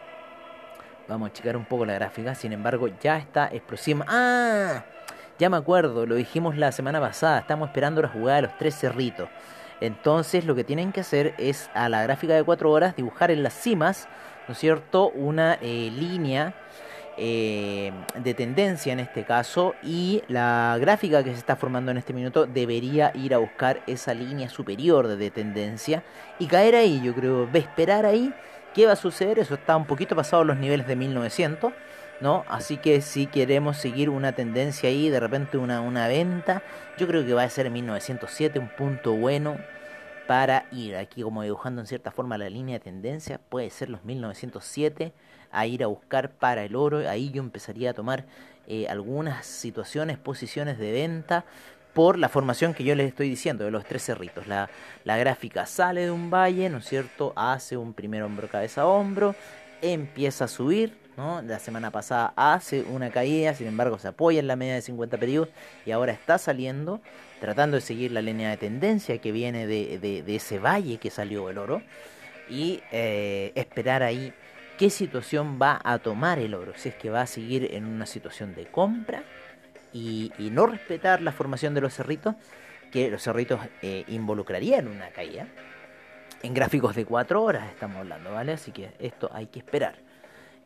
Vamos 1.07 1.29
a 1.29 1.33
checar 1.33 1.57
un 1.57 1.65
poco 1.65 1.85
la 1.85 1.95
gráfica, 1.95 2.33
sin 2.33 2.53
embargo 2.53 2.87
ya 3.01 3.17
está 3.17 3.47
explosiva. 3.47 4.05
¡Ah! 4.07 4.85
Ya 5.39 5.49
me 5.49 5.57
acuerdo, 5.57 6.05
lo 6.05 6.13
dijimos 6.13 6.57
la 6.57 6.71
semana 6.71 6.99
pasada, 6.99 7.39
estamos 7.39 7.69
esperando 7.69 8.03
la 8.03 8.07
jugada 8.07 8.35
de 8.35 8.41
los 8.43 8.57
tres 8.59 8.75
cerritos. 8.75 9.29
Entonces 9.81 10.45
lo 10.45 10.53
que 10.53 10.63
tienen 10.63 10.91
que 10.91 11.01
hacer 11.01 11.33
es 11.39 11.71
a 11.73 11.89
la 11.89 12.03
gráfica 12.03 12.35
de 12.35 12.43
4 12.43 12.69
horas 12.69 12.95
dibujar 12.95 13.31
en 13.31 13.41
las 13.41 13.53
cimas, 13.53 14.07
¿no 14.47 14.53
es 14.53 14.59
cierto?, 14.59 15.09
una 15.09 15.55
eh, 15.55 15.91
línea 15.91 16.53
eh, 17.17 17.91
de 18.15 18.33
tendencia 18.35 18.93
en 18.93 18.99
este 18.99 19.23
caso 19.23 19.73
y 19.81 20.21
la 20.27 20.77
gráfica 20.79 21.23
que 21.23 21.31
se 21.31 21.39
está 21.39 21.55
formando 21.55 21.89
en 21.89 21.97
este 21.97 22.13
minuto 22.13 22.45
debería 22.45 23.11
ir 23.15 23.33
a 23.33 23.39
buscar 23.39 23.81
esa 23.87 24.13
línea 24.13 24.49
superior 24.49 25.07
de 25.07 25.31
tendencia 25.31 26.03
y 26.37 26.45
caer 26.45 26.75
ahí, 26.75 27.01
yo 27.03 27.13
creo, 27.15 27.49
esperar 27.51 28.05
ahí 28.05 28.31
qué 28.75 28.85
va 28.85 28.93
a 28.93 28.95
suceder, 28.95 29.39
eso 29.39 29.55
está 29.55 29.75
un 29.75 29.85
poquito 29.85 30.15
pasado 30.15 30.43
los 30.43 30.57
niveles 30.57 30.85
de 30.85 30.95
1900 30.95 31.73
¿no? 32.21 32.45
Así 32.47 32.77
que 32.77 33.01
si 33.01 33.27
queremos 33.27 33.77
seguir 33.77 34.09
una 34.09 34.33
tendencia 34.33 34.89
ahí, 34.89 35.09
de 35.09 35.19
repente 35.19 35.57
una, 35.57 35.81
una 35.81 36.07
venta, 36.07 36.63
yo 36.97 37.07
creo 37.07 37.25
que 37.25 37.33
va 37.33 37.43
a 37.43 37.49
ser 37.49 37.65
en 37.65 37.73
1907 37.73 38.59
un 38.59 38.69
punto 38.69 39.13
bueno 39.13 39.57
para 40.27 40.65
ir 40.71 40.95
aquí 40.95 41.21
como 41.21 41.43
dibujando 41.43 41.81
en 41.81 41.87
cierta 41.87 42.11
forma 42.11 42.37
la 42.37 42.49
línea 42.49 42.79
de 42.79 42.83
tendencia, 42.83 43.39
puede 43.49 43.69
ser 43.69 43.89
los 43.89 44.03
1907 44.05 45.11
a 45.51 45.65
ir 45.67 45.83
a 45.83 45.87
buscar 45.87 46.31
para 46.31 46.63
el 46.63 46.75
oro, 46.75 47.07
ahí 47.09 47.29
yo 47.31 47.41
empezaría 47.41 47.91
a 47.91 47.93
tomar 47.93 48.25
eh, 48.67 48.87
algunas 48.87 49.45
situaciones, 49.45 50.17
posiciones 50.17 50.77
de 50.77 50.91
venta 50.91 51.45
por 51.93 52.17
la 52.17 52.29
formación 52.29 52.73
que 52.73 52.83
yo 52.83 52.95
les 52.95 53.07
estoy 53.07 53.29
diciendo 53.29 53.65
de 53.65 53.71
los 53.71 53.85
tres 53.85 54.03
cerritos. 54.03 54.47
La, 54.47 54.69
la 55.03 55.17
gráfica 55.17 55.65
sale 55.65 56.05
de 56.05 56.11
un 56.11 56.31
valle, 56.31 56.69
¿no 56.69 56.79
es 56.79 56.85
cierto? 56.85 57.33
Hace 57.35 57.77
un 57.77 57.93
primer 57.93 58.23
hombro, 58.23 58.47
cabeza, 58.47 58.87
hombro, 58.87 59.35
empieza 59.81 60.45
a 60.45 60.47
subir, 60.47 60.97
La 61.15 61.59
semana 61.59 61.91
pasada 61.91 62.33
hace 62.35 62.81
una 62.81 63.11
caída, 63.11 63.53
sin 63.53 63.67
embargo 63.67 63.99
se 63.99 64.07
apoya 64.07 64.39
en 64.39 64.47
la 64.47 64.55
media 64.55 64.73
de 64.73 64.81
50 64.81 65.17
periodos 65.17 65.49
y 65.85 65.91
ahora 65.91 66.11
está 66.11 66.39
saliendo, 66.39 67.01
tratando 67.39 67.75
de 67.75 67.81
seguir 67.81 68.11
la 68.11 68.23
línea 68.23 68.49
de 68.49 68.57
tendencia 68.57 69.19
que 69.19 69.31
viene 69.31 69.67
de, 69.67 69.99
de, 69.99 70.35
ese 70.35 70.57
valle 70.57 70.97
que 70.97 71.11
salió 71.11 71.49
el 71.51 71.59
oro 71.59 71.83
y 72.49 72.81
eh, 72.91 73.51
esperar 73.53 74.01
ahí 74.01 74.33
qué 74.79 74.89
situación 74.89 75.59
va 75.61 75.79
a 75.83 75.99
tomar 75.99 76.39
el 76.39 76.55
oro, 76.55 76.73
si 76.75 76.89
es 76.89 76.95
que 76.95 77.11
va 77.11 77.21
a 77.21 77.27
seguir 77.27 77.75
en 77.75 77.85
una 77.85 78.07
situación 78.07 78.55
de 78.55 78.65
compra 78.65 79.23
y, 79.93 80.31
no 80.51 80.65
respetar 80.65 81.21
la 81.21 81.31
formación 81.31 81.75
de 81.75 81.81
los 81.81 81.93
cerritos, 81.93 82.33
que 82.91 83.11
los 83.11 83.21
cerritos 83.21 83.59
eh, 83.83 84.03
involucrarían 84.07 84.87
una 84.87 85.09
caída. 85.09 85.47
En 86.41 86.55
gráficos 86.55 86.95
de 86.95 87.05
4 87.05 87.41
horas 87.41 87.69
estamos 87.69 87.97
hablando, 87.97 88.33
¿vale? 88.33 88.53
Así 88.53 88.71
que 88.71 88.91
esto 88.99 89.29
hay 89.31 89.45
que 89.45 89.59
esperar. 89.59 89.95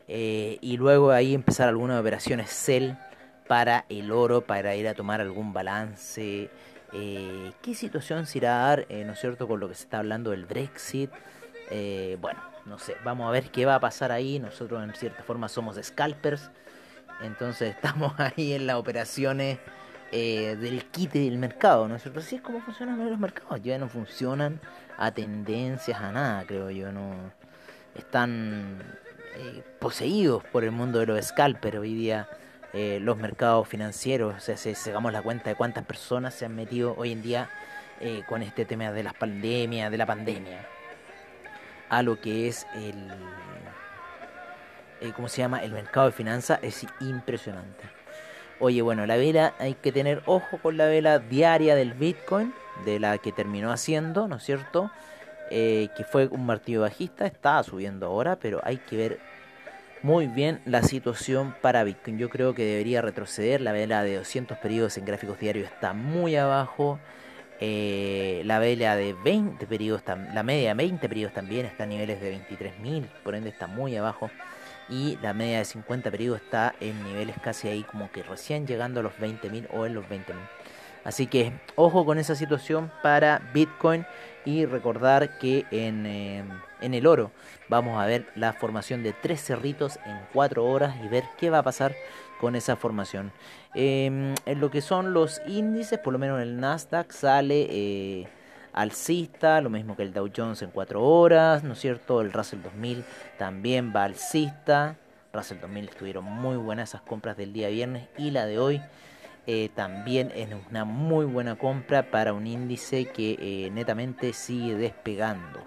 Eh, 0.08 0.58
y 0.60 0.76
luego 0.76 1.10
ahí 1.10 1.34
empezar 1.34 1.68
algunas 1.68 2.00
operaciones 2.00 2.50
sell 2.50 2.96
para 3.46 3.84
el 3.88 4.10
oro, 4.10 4.42
para 4.42 4.74
ir 4.74 4.88
a 4.88 4.94
tomar 4.94 5.20
algún 5.20 5.52
balance. 5.52 6.50
Eh, 6.92 7.52
¿Qué 7.62 7.74
situación 7.74 8.26
se 8.26 8.38
irá 8.38 8.56
a 8.56 8.68
dar, 8.68 8.86
¿no 8.90 9.12
es 9.12 9.20
cierto?, 9.20 9.46
con 9.46 9.60
lo 9.60 9.68
que 9.68 9.74
se 9.74 9.84
está 9.84 9.98
hablando 9.98 10.30
del 10.30 10.46
Brexit. 10.46 11.10
bueno, 12.20 12.40
no 12.66 12.78
sé, 12.78 12.96
vamos 13.04 13.28
a 13.28 13.30
ver 13.30 13.50
qué 13.50 13.66
va 13.66 13.76
a 13.76 13.80
pasar 13.80 14.12
ahí. 14.12 14.38
Nosotros 14.38 14.82
en 14.82 14.94
cierta 14.94 15.22
forma 15.22 15.48
somos 15.48 15.78
scalpers 15.82 16.50
entonces 17.20 17.74
estamos 17.74 18.18
ahí 18.18 18.52
en 18.52 18.66
las 18.66 18.76
operaciones 18.76 19.58
eh, 20.12 20.56
del 20.60 20.84
quite 20.86 21.18
del 21.20 21.38
mercado, 21.38 21.88
¿no? 21.88 21.96
Así 21.96 22.36
es 22.36 22.40
como 22.40 22.60
funcionan 22.60 23.08
los 23.08 23.18
mercados, 23.18 23.60
ya 23.62 23.78
no 23.78 23.88
funcionan 23.88 24.60
a 24.96 25.12
tendencias, 25.12 26.00
a 26.00 26.12
nada, 26.12 26.44
creo 26.46 26.70
yo, 26.70 26.92
no 26.92 27.12
están 27.94 28.78
eh, 29.38 29.62
poseídos 29.78 30.44
por 30.44 30.64
el 30.64 30.72
mundo 30.72 30.98
de 30.98 31.06
los 31.06 31.24
scalpers 31.24 31.78
hoy 31.78 31.94
día. 31.94 32.28
Eh, 32.74 32.98
los 33.00 33.16
mercados 33.16 33.66
financieros, 33.66 34.34
o 34.36 34.40
sea, 34.40 34.56
si 34.58 34.74
sacamos 34.74 35.10
la 35.10 35.22
cuenta 35.22 35.48
de 35.48 35.56
cuántas 35.56 35.86
personas 35.86 36.34
se 36.34 36.44
han 36.44 36.54
metido 36.54 36.94
hoy 36.98 37.12
en 37.12 37.22
día 37.22 37.50
con 38.28 38.42
este 38.42 38.64
tema 38.64 38.92
de 38.92 39.02
las 39.02 39.14
pandemias, 39.14 39.90
de 39.90 39.96
la 39.96 40.06
pandemia, 40.06 40.64
a 41.88 42.02
lo 42.02 42.20
que 42.20 42.48
es 42.48 42.66
el, 42.74 43.10
eh, 45.00 45.12
¿cómo 45.14 45.28
se 45.28 45.38
llama? 45.38 45.62
El 45.62 45.72
mercado 45.72 46.06
de 46.06 46.12
finanzas 46.12 46.58
es 46.62 46.86
impresionante. 47.00 47.84
Oye, 48.60 48.82
bueno, 48.82 49.06
la 49.06 49.16
vela, 49.16 49.54
hay 49.58 49.74
que 49.74 49.92
tener 49.92 50.22
ojo 50.26 50.58
con 50.58 50.76
la 50.76 50.86
vela 50.86 51.20
diaria 51.20 51.76
del 51.76 51.94
Bitcoin, 51.94 52.52
de 52.84 52.98
la 52.98 53.18
que 53.18 53.32
terminó 53.32 53.70
haciendo, 53.70 54.26
¿no 54.26 54.36
es 54.36 54.42
cierto? 54.42 54.90
Eh, 55.50 55.88
que 55.96 56.04
fue 56.04 56.26
un 56.28 56.44
martillo 56.46 56.82
bajista, 56.82 57.26
está 57.26 57.62
subiendo 57.62 58.06
ahora, 58.06 58.36
pero 58.36 58.60
hay 58.64 58.78
que 58.78 58.96
ver 58.96 59.18
muy 60.02 60.26
bien 60.26 60.60
la 60.64 60.82
situación 60.82 61.54
para 61.60 61.84
Bitcoin. 61.84 62.18
Yo 62.18 62.28
creo 62.28 62.54
que 62.54 62.64
debería 62.64 63.02
retroceder, 63.02 63.60
la 63.60 63.72
vela 63.72 64.02
de 64.02 64.16
200 64.16 64.58
periodos 64.58 64.96
en 64.98 65.04
gráficos 65.04 65.38
diarios 65.38 65.66
está 65.66 65.92
muy 65.92 66.36
abajo. 66.36 66.98
Eh, 67.60 68.42
la 68.44 68.60
vela 68.60 68.94
de 68.94 69.14
20 69.14 69.66
periodos, 69.66 70.02
la 70.06 70.42
media 70.44 70.68
de 70.68 70.74
20 70.74 71.08
periodos 71.08 71.34
también 71.34 71.66
está 71.66 71.84
a 71.84 71.86
niveles 71.86 72.20
de 72.20 72.38
23.000, 72.38 73.08
por 73.24 73.34
ende 73.34 73.50
está 73.50 73.66
muy 73.66 73.96
abajo 73.96 74.30
y 74.88 75.18
la 75.22 75.34
media 75.34 75.58
de 75.58 75.64
50 75.64 76.10
periodos 76.10 76.40
está 76.40 76.74
en 76.80 77.02
niveles 77.02 77.36
casi 77.42 77.68
ahí 77.68 77.82
como 77.82 78.10
que 78.12 78.22
recién 78.22 78.66
llegando 78.66 79.00
a 79.00 79.02
los 79.02 79.12
20.000 79.14 79.68
o 79.72 79.86
en 79.86 79.94
los 79.94 80.04
20.000. 80.06 80.34
Así 81.04 81.26
que 81.26 81.52
ojo 81.74 82.04
con 82.04 82.18
esa 82.18 82.34
situación 82.34 82.90
para 83.02 83.40
Bitcoin 83.52 84.06
y 84.48 84.64
recordar 84.64 85.38
que 85.38 85.66
en, 85.70 86.06
eh, 86.06 86.42
en, 86.80 86.94
el 86.94 87.06
oro 87.06 87.32
vamos 87.68 88.00
a 88.00 88.06
ver 88.06 88.24
la 88.34 88.54
formación 88.54 89.02
de 89.02 89.12
tres 89.12 89.44
cerritos 89.44 89.98
en 90.06 90.18
4 90.32 90.64
horas 90.64 90.96
y 91.04 91.08
ver 91.08 91.24
qué 91.36 91.50
va 91.50 91.58
a 91.58 91.62
pasar 91.62 91.94
con 92.40 92.56
esa 92.56 92.74
formación. 92.74 93.30
Em, 93.74 94.34
en 94.46 94.60
lo 94.60 94.70
que 94.70 94.80
son 94.80 95.12
los 95.12 95.42
índices, 95.46 95.98
por 95.98 96.14
lo 96.14 96.18
menos 96.18 96.40
el 96.40 96.58
Nasdaq 96.58 97.12
sale... 97.12 97.66
Eh, 97.70 98.26
alcista, 98.74 99.60
lo 99.60 99.70
mismo 99.70 99.96
que 99.96 100.04
el 100.04 100.12
Dow 100.12 100.30
Jones 100.34 100.62
en 100.62 100.70
4 100.70 101.02
horas, 101.02 101.64
¿no 101.64 101.72
es 101.72 101.80
cierto? 101.80 102.20
El 102.20 102.32
Russell 102.32 102.60
2000 102.62 103.04
también 103.36 103.92
va 103.96 104.04
alcista. 104.04 104.96
Russell 105.32 105.58
2000 105.60 105.88
estuvieron 105.88 106.24
muy 106.24 106.56
buenas 106.56 106.90
esas 106.90 107.00
compras 107.00 107.36
del 107.36 107.52
día 107.52 107.70
viernes 107.70 108.06
y 108.16 108.30
la 108.30 108.46
de 108.46 108.60
hoy 108.60 108.80
eh, 109.50 109.70
también 109.74 110.30
es 110.36 110.46
una 110.68 110.84
muy 110.84 111.24
buena 111.24 111.56
compra 111.56 112.10
para 112.10 112.34
un 112.34 112.46
índice 112.46 113.06
que 113.06 113.38
eh, 113.40 113.70
netamente 113.70 114.34
sigue 114.34 114.74
despegando. 114.74 115.64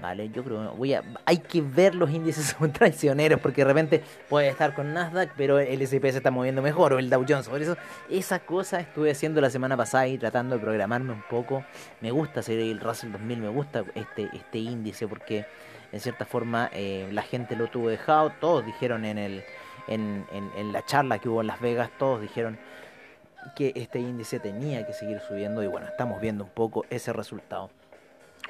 Vale, 0.00 0.30
yo 0.30 0.42
creo 0.42 0.72
voy 0.72 0.94
a 0.94 1.02
hay 1.26 1.36
que 1.36 1.60
ver 1.60 1.94
los 1.94 2.10
índices 2.10 2.56
traicioneros 2.72 3.40
porque 3.40 3.60
de 3.60 3.66
repente 3.66 4.02
puede 4.30 4.48
estar 4.48 4.74
con 4.74 4.94
Nasdaq, 4.94 5.34
pero 5.36 5.58
el 5.58 5.82
S&P 5.82 6.12
se 6.12 6.16
está 6.16 6.30
moviendo 6.30 6.62
mejor 6.62 6.94
o 6.94 6.98
el 6.98 7.10
Dow 7.10 7.26
Jones, 7.28 7.50
por 7.50 7.60
eso 7.60 7.76
esa 8.08 8.38
cosa 8.38 8.80
estuve 8.80 9.10
haciendo 9.10 9.42
la 9.42 9.50
semana 9.50 9.76
pasada 9.76 10.06
y 10.06 10.16
tratando 10.16 10.54
de 10.54 10.62
programarme 10.62 11.12
un 11.12 11.24
poco. 11.28 11.66
Me 12.00 12.10
gusta 12.10 12.40
hacer 12.40 12.58
el 12.58 12.80
Russell 12.80 13.12
2000, 13.12 13.38
me 13.38 13.48
gusta 13.48 13.84
este 13.94 14.30
este 14.32 14.60
índice 14.60 15.06
porque 15.06 15.44
en 15.92 16.00
cierta 16.00 16.24
forma 16.24 16.70
eh, 16.72 17.06
la 17.12 17.22
gente 17.22 17.54
lo 17.54 17.66
tuvo 17.66 17.90
dejado, 17.90 18.32
todos 18.40 18.64
dijeron 18.64 19.04
en 19.04 19.18
el 19.18 19.44
en, 19.88 20.26
en, 20.32 20.72
la 20.72 20.84
charla 20.84 21.18
que 21.18 21.28
hubo 21.28 21.40
en 21.40 21.46
Las 21.46 21.60
Vegas, 21.60 21.90
todos 21.98 22.20
dijeron 22.20 22.58
que 23.56 23.72
este 23.74 23.98
índice 23.98 24.40
tenía 24.40 24.86
que 24.86 24.92
seguir 24.92 25.20
subiendo 25.20 25.62
y 25.62 25.66
bueno, 25.66 25.86
estamos 25.86 26.20
viendo 26.20 26.44
un 26.44 26.50
poco 26.50 26.84
ese 26.90 27.12
resultado 27.12 27.70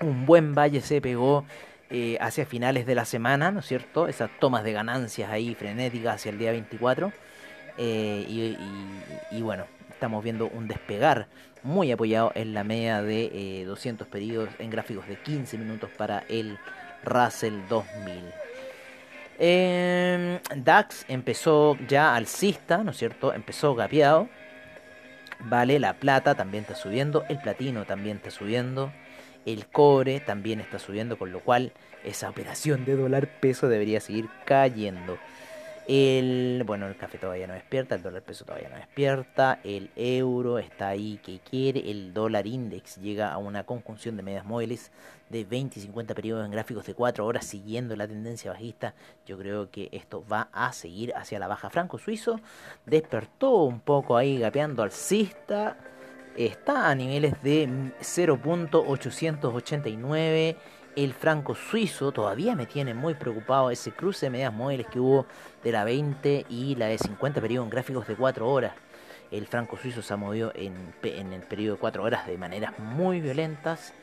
un 0.00 0.26
buen 0.26 0.54
valle 0.54 0.80
se 0.80 1.00
pegó 1.00 1.44
eh, 1.90 2.18
hacia 2.20 2.46
finales 2.46 2.86
de 2.86 2.94
la 2.94 3.04
semana, 3.04 3.50
¿no 3.50 3.60
es 3.60 3.66
cierto? 3.66 4.08
Esas 4.08 4.30
tomas 4.38 4.64
de 4.64 4.72
ganancias 4.72 5.30
ahí 5.30 5.54
frenéticas 5.54 6.16
hacia 6.16 6.30
el 6.30 6.38
día 6.38 6.50
24. 6.52 7.12
Eh, 7.78 8.56
y, 9.30 9.40
bueno, 9.40 9.64
estamos 9.90 10.22
viendo 10.22 10.48
un 10.48 10.68
despegar 10.68 11.28
muy 11.62 11.92
apoyado 11.92 12.32
en 12.34 12.54
la 12.54 12.64
media 12.64 13.02
de 13.02 13.64
200 13.66 14.06
eh, 14.06 14.10
pedidos 14.10 14.48
en 14.58 14.70
gráficos 14.70 15.06
de 15.08 15.16
15 15.16 15.58
minutos 15.58 15.90
para 15.96 16.24
el 16.28 16.58
Russell 17.04 17.54
2000. 17.68 18.47
Em, 19.38 20.40
DAX 20.56 21.04
empezó 21.08 21.76
ya 21.86 22.14
alcista, 22.14 22.78
¿no 22.78 22.90
es 22.90 22.96
cierto? 22.96 23.32
Empezó 23.32 23.74
gapeado. 23.74 24.28
Vale, 25.40 25.78
la 25.78 25.94
plata 25.94 26.34
también 26.34 26.62
está 26.64 26.74
subiendo, 26.74 27.24
el 27.28 27.38
platino 27.38 27.84
también 27.84 28.16
está 28.16 28.30
subiendo. 28.30 28.92
El 29.46 29.66
cobre 29.66 30.20
también 30.20 30.60
está 30.60 30.78
subiendo, 30.78 31.16
con 31.16 31.32
lo 31.32 31.40
cual 31.40 31.72
esa 32.04 32.28
operación 32.28 32.84
de 32.84 32.96
dólar 32.96 33.28
peso 33.40 33.68
debería 33.68 34.00
seguir 34.00 34.28
cayendo. 34.44 35.18
El, 35.88 36.64
bueno, 36.66 36.86
el 36.86 36.98
café 36.98 37.16
todavía 37.16 37.46
no 37.46 37.54
despierta, 37.54 37.94
el 37.94 38.02
dólar 38.02 38.22
peso 38.22 38.44
todavía 38.44 38.68
no 38.68 38.76
despierta, 38.76 39.58
el 39.64 39.90
euro 39.96 40.58
está 40.58 40.88
ahí 40.88 41.18
que 41.24 41.40
quiere, 41.40 41.90
el 41.90 42.12
dólar 42.12 42.46
index 42.46 42.96
llega 42.96 43.32
a 43.32 43.38
una 43.38 43.64
conjunción 43.64 44.14
de 44.14 44.22
medias 44.22 44.44
móviles 44.44 44.92
de 45.30 45.46
20 45.46 45.78
y 45.78 45.82
50 45.82 46.14
periodos 46.14 46.44
en 46.44 46.50
gráficos 46.50 46.84
de 46.84 46.92
4 46.92 47.24
horas 47.24 47.46
siguiendo 47.46 47.96
la 47.96 48.06
tendencia 48.06 48.50
bajista. 48.50 48.94
Yo 49.24 49.38
creo 49.38 49.70
que 49.70 49.88
esto 49.90 50.22
va 50.30 50.50
a 50.52 50.74
seguir 50.74 51.14
hacia 51.16 51.38
la 51.38 51.48
baja. 51.48 51.70
Franco 51.70 51.96
Suizo 51.96 52.38
despertó 52.84 53.64
un 53.64 53.80
poco 53.80 54.18
ahí 54.18 54.38
gapeando 54.38 54.82
alcista 54.82 55.78
está 56.38 56.88
a 56.88 56.94
niveles 56.94 57.42
de 57.42 57.68
0.889. 58.00 60.56
El 60.98 61.14
franco 61.14 61.54
suizo 61.54 62.10
todavía 62.10 62.56
me 62.56 62.66
tiene 62.66 62.92
muy 62.92 63.14
preocupado 63.14 63.70
ese 63.70 63.92
cruce 63.92 64.26
de 64.26 64.30
medidas 64.30 64.52
móviles 64.52 64.88
que 64.88 64.98
hubo 64.98 65.26
de 65.62 65.70
la 65.70 65.84
20 65.84 66.46
y 66.48 66.74
la 66.74 66.86
de 66.86 66.98
50 66.98 67.40
periodo 67.40 67.62
en 67.62 67.70
gráficos 67.70 68.08
de 68.08 68.16
4 68.16 68.50
horas. 68.50 68.72
El 69.30 69.46
franco 69.46 69.76
suizo 69.76 70.02
se 70.02 70.12
ha 70.12 70.16
movido 70.16 70.50
en, 70.56 70.92
en 71.04 71.32
el 71.32 71.42
periodo 71.42 71.76
de 71.76 71.80
4 71.82 72.02
horas 72.02 72.26
de 72.26 72.36
maneras 72.36 72.76
muy 72.80 73.20
violentas. 73.20 73.94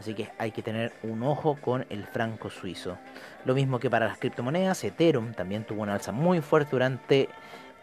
Así 0.00 0.12
que 0.14 0.32
hay 0.38 0.50
que 0.50 0.60
tener 0.60 0.92
un 1.04 1.22
ojo 1.22 1.56
con 1.60 1.86
el 1.88 2.04
franco 2.04 2.50
suizo. 2.50 2.98
Lo 3.44 3.54
mismo 3.54 3.78
que 3.78 3.88
para 3.88 4.08
las 4.08 4.18
criptomonedas, 4.18 4.82
Ethereum 4.82 5.34
también 5.34 5.62
tuvo 5.62 5.82
una 5.82 5.94
alza 5.94 6.10
muy 6.10 6.40
fuerte 6.40 6.72
durante 6.72 7.28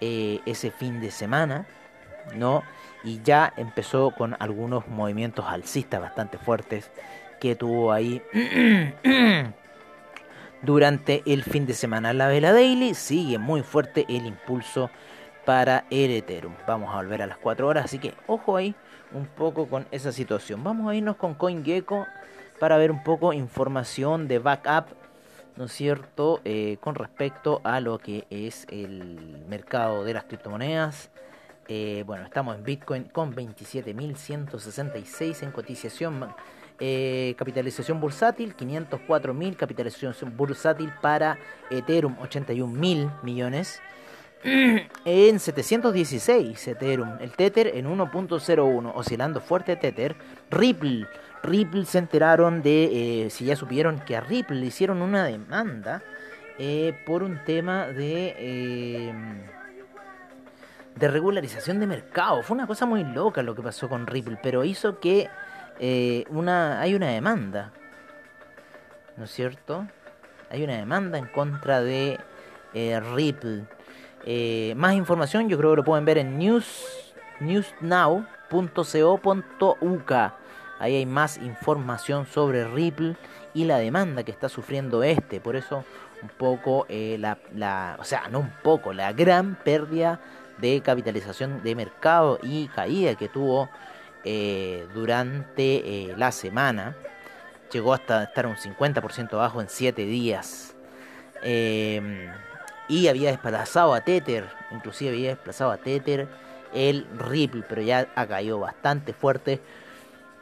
eh, 0.01 0.41
ese 0.45 0.71
fin 0.71 1.00
de 1.00 1.12
semana. 1.12 1.65
¿no? 2.36 2.63
y 3.05 3.21
ya 3.24 3.53
empezó 3.55 4.12
con 4.12 4.36
algunos 4.38 4.86
movimientos 4.89 5.45
alcistas 5.47 6.01
bastante 6.01 6.38
fuertes 6.38 6.91
que 7.39 7.56
tuvo 7.56 7.91
ahí 7.91 8.22
durante 10.62 11.24
el 11.25 11.44
fin 11.44 11.65
de 11.65 11.74
semana. 11.74 12.13
La 12.13 12.27
vela 12.27 12.53
daily 12.53 12.94
sigue 12.94 13.38
muy 13.38 13.63
fuerte 13.63 14.06
el 14.10 14.25
impulso 14.25 14.89
para 15.46 15.86
el 15.89 16.12
Ethereum. 16.12 16.56
Vamos 16.67 16.94
a 16.94 16.98
volver 16.98 17.22
a 17.22 17.27
las 17.27 17.38
4 17.38 17.67
horas, 17.67 17.86
así 17.86 18.00
que 18.00 18.13
ojo 18.27 18.58
ahí 18.58 18.75
un 19.13 19.27
poco 19.27 19.67
con 19.67 19.88
esa 19.91 20.12
situación. 20.12 20.63
Vamos 20.63 20.89
a 20.89 20.96
irnos 20.96 21.15
con 21.15 21.36
CoinGecko 21.36 22.06
para 22.60 22.77
ver 22.77 22.91
un 22.91 23.03
poco 23.03 23.34
información 23.34 24.27
de 24.27 24.39
backup, 24.39 24.88
¿no 25.56 25.65
es 25.65 25.72
cierto?, 25.72 26.41
eh, 26.44 26.77
con 26.82 26.96
respecto 26.96 27.62
a 27.63 27.79
lo 27.79 28.00
que 28.00 28.25
es 28.29 28.65
el 28.70 29.46
mercado 29.48 30.03
de 30.03 30.13
las 30.13 30.25
criptomonedas. 30.25 31.10
Eh, 31.70 32.03
bueno, 32.06 32.25
estamos 32.25 32.56
en 32.56 32.63
Bitcoin 32.63 33.06
con 33.06 33.36
27.166 33.36 35.44
en 35.44 35.51
cotización. 35.51 36.34
Eh, 36.79 37.34
capitalización 37.38 38.00
bursátil 38.00 38.55
504.000, 38.55 39.55
capitalización 39.55 40.13
bursátil 40.38 40.91
para 41.01 41.39
Ethereum 41.72 42.15
81.000 42.17 43.24
millones. 43.24 43.81
En 45.05 45.39
716 45.39 46.67
Ethereum, 46.67 47.17
el 47.19 47.31
Tether 47.31 47.75
en 47.75 47.88
1.01, 47.88 48.91
oscilando 48.93 49.41
fuerte 49.41 49.75
Tether. 49.75 50.15
Ripple, 50.51 51.07
Ripple 51.41 51.86
se 51.86 51.98
enteraron 51.98 52.62
de, 52.62 53.25
eh, 53.25 53.29
si 53.31 53.46
ya 53.46 53.55
supieron 53.55 54.00
que 54.00 54.15
a 54.15 54.22
Ripple 54.22 54.57
le 54.57 54.67
hicieron 54.67 55.01
una 55.01 55.25
demanda 55.25 56.03
eh, 56.60 56.96
por 57.07 57.24
un 57.24 57.43
tema 57.43 57.88
de 57.88 59.12
de 61.00 61.07
regularización 61.07 61.79
de 61.79 61.88
mercado. 61.88 62.41
Fue 62.41 62.55
una 62.55 62.67
cosa 62.67 62.86
muy 62.86 63.03
loca 63.03 63.43
lo 63.43 63.55
que 63.55 63.62
pasó 63.62 63.88
con 63.88 64.07
Ripple, 64.07 64.39
pero 64.41 64.63
hizo 64.63 65.00
que 65.00 65.29
eh, 65.79 66.25
una, 66.29 66.81
hay 66.81 66.96
una 66.96 67.10
demanda, 67.10 67.72
¿no 69.15 69.25
es 69.25 69.31
cierto? 69.31 69.88
Hay 70.50 70.63
una 70.63 70.77
demanda 70.77 71.17
en 71.17 71.27
contra 71.27 71.81
de 71.81 72.17
eh, 72.74 73.00
Ripple. 73.13 73.65
Eh, 74.25 74.74
más 74.75 74.96
información 74.96 75.50
yo 75.50 75.57
creo 75.57 75.72
que 75.72 75.77
lo 75.77 75.84
pueden 75.84 76.05
ver 76.05 76.17
en 76.17 76.39
news, 76.39 77.13
newsnow.co.uk. 77.39 80.12
Ahí 80.79 80.96
hay 80.96 81.05
más 81.05 81.38
información 81.38 82.25
sobre 82.25 82.67
Ripple 82.67 83.15
y 83.53 83.65
la 83.65 83.77
demanda 83.77 84.24
que 84.24 84.31
está 84.31 84.50
sufriendo 84.50 85.03
este. 85.03 85.39
Por 85.39 85.55
eso 85.55 85.86
un 86.22 86.29
poco 86.29 86.88
la, 86.89 87.38
la, 87.55 87.98
o 88.00 88.03
sea, 88.03 88.27
no 88.29 88.39
un 88.39 88.51
poco, 88.63 88.93
la 88.93 89.13
gran 89.13 89.55
pérdida 89.55 90.19
de 90.57 90.81
capitalización 90.81 91.62
de 91.63 91.75
mercado 91.75 92.39
y 92.41 92.67
caída 92.69 93.13
que 93.15 93.27
tuvo 93.27 93.69
eh, 94.24 94.86
durante 94.93 96.09
eh, 96.09 96.13
la 96.17 96.31
semana. 96.31 96.95
Llegó 97.71 97.93
hasta 97.93 98.24
estar 98.24 98.47
un 98.47 98.55
50% 98.55 99.33
abajo 99.33 99.62
en 99.62 99.69
7 99.69 100.05
días. 100.05 100.75
Eh, 101.43 102.30
y 102.88 103.08
había 103.08 103.32
desplazado 103.32 103.93
a 103.93 104.01
Tether, 104.01 104.47
inclusive 104.71 105.12
había 105.12 105.30
desplazado 105.30 105.71
a 105.71 105.77
Tether 105.77 106.27
el 106.73 107.06
Ripple, 107.17 107.63
pero 107.67 107.82
ya 107.82 108.08
ha 108.15 108.27
caído 108.27 108.60
bastante 108.60 109.13
fuerte 109.13 109.60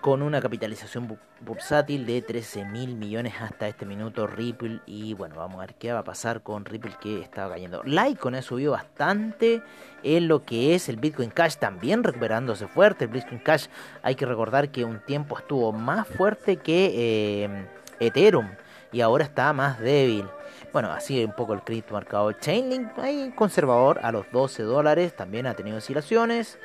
con 0.01 0.21
una 0.21 0.41
capitalización 0.41 1.17
bursátil 1.41 2.05
de 2.05 2.21
13 2.21 2.65
mil 2.65 2.95
millones 2.95 3.33
hasta 3.39 3.67
este 3.67 3.85
minuto 3.85 4.27
Ripple. 4.27 4.81
Y 4.85 5.13
bueno 5.13 5.35
vamos 5.35 5.57
a 5.57 5.65
ver 5.65 5.75
qué 5.75 5.91
va 5.91 5.99
a 5.99 6.03
pasar 6.03 6.41
con 6.41 6.65
Ripple 6.65 6.95
que 7.01 7.21
estaba 7.21 7.51
cayendo. 7.51 7.83
Litecoin 7.83 8.35
ha 8.35 8.41
subido 8.41 8.73
bastante 8.73 9.61
en 10.03 10.27
lo 10.27 10.43
que 10.43 10.75
es 10.75 10.89
el 10.89 10.97
Bitcoin 10.97 11.29
Cash 11.29 11.55
también 11.55 12.03
recuperándose 12.03 12.67
fuerte. 12.67 13.05
El 13.05 13.11
Bitcoin 13.11 13.39
Cash 13.39 13.67
hay 14.03 14.15
que 14.15 14.25
recordar 14.25 14.69
que 14.69 14.85
un 14.85 14.99
tiempo 14.99 15.37
estuvo 15.37 15.71
más 15.71 16.07
fuerte 16.07 16.57
que 16.57 17.43
eh, 17.43 17.67
Ethereum 17.99 18.49
y 18.91 19.01
ahora 19.01 19.25
está 19.25 19.51
más 19.53 19.79
débil. 19.79 20.25
Bueno, 20.71 20.91
así 20.91 21.23
un 21.23 21.33
poco 21.33 21.53
el 21.53 21.61
cripto 21.61 21.93
marcado 21.93 22.31
Chainlink, 22.31 22.97
ahí 22.99 23.31
conservador 23.35 23.99
a 24.03 24.11
los 24.11 24.29
12 24.31 24.63
dólares, 24.63 25.15
también 25.15 25.47
ha 25.47 25.53
tenido 25.53 25.77
oscilaciones, 25.77 26.57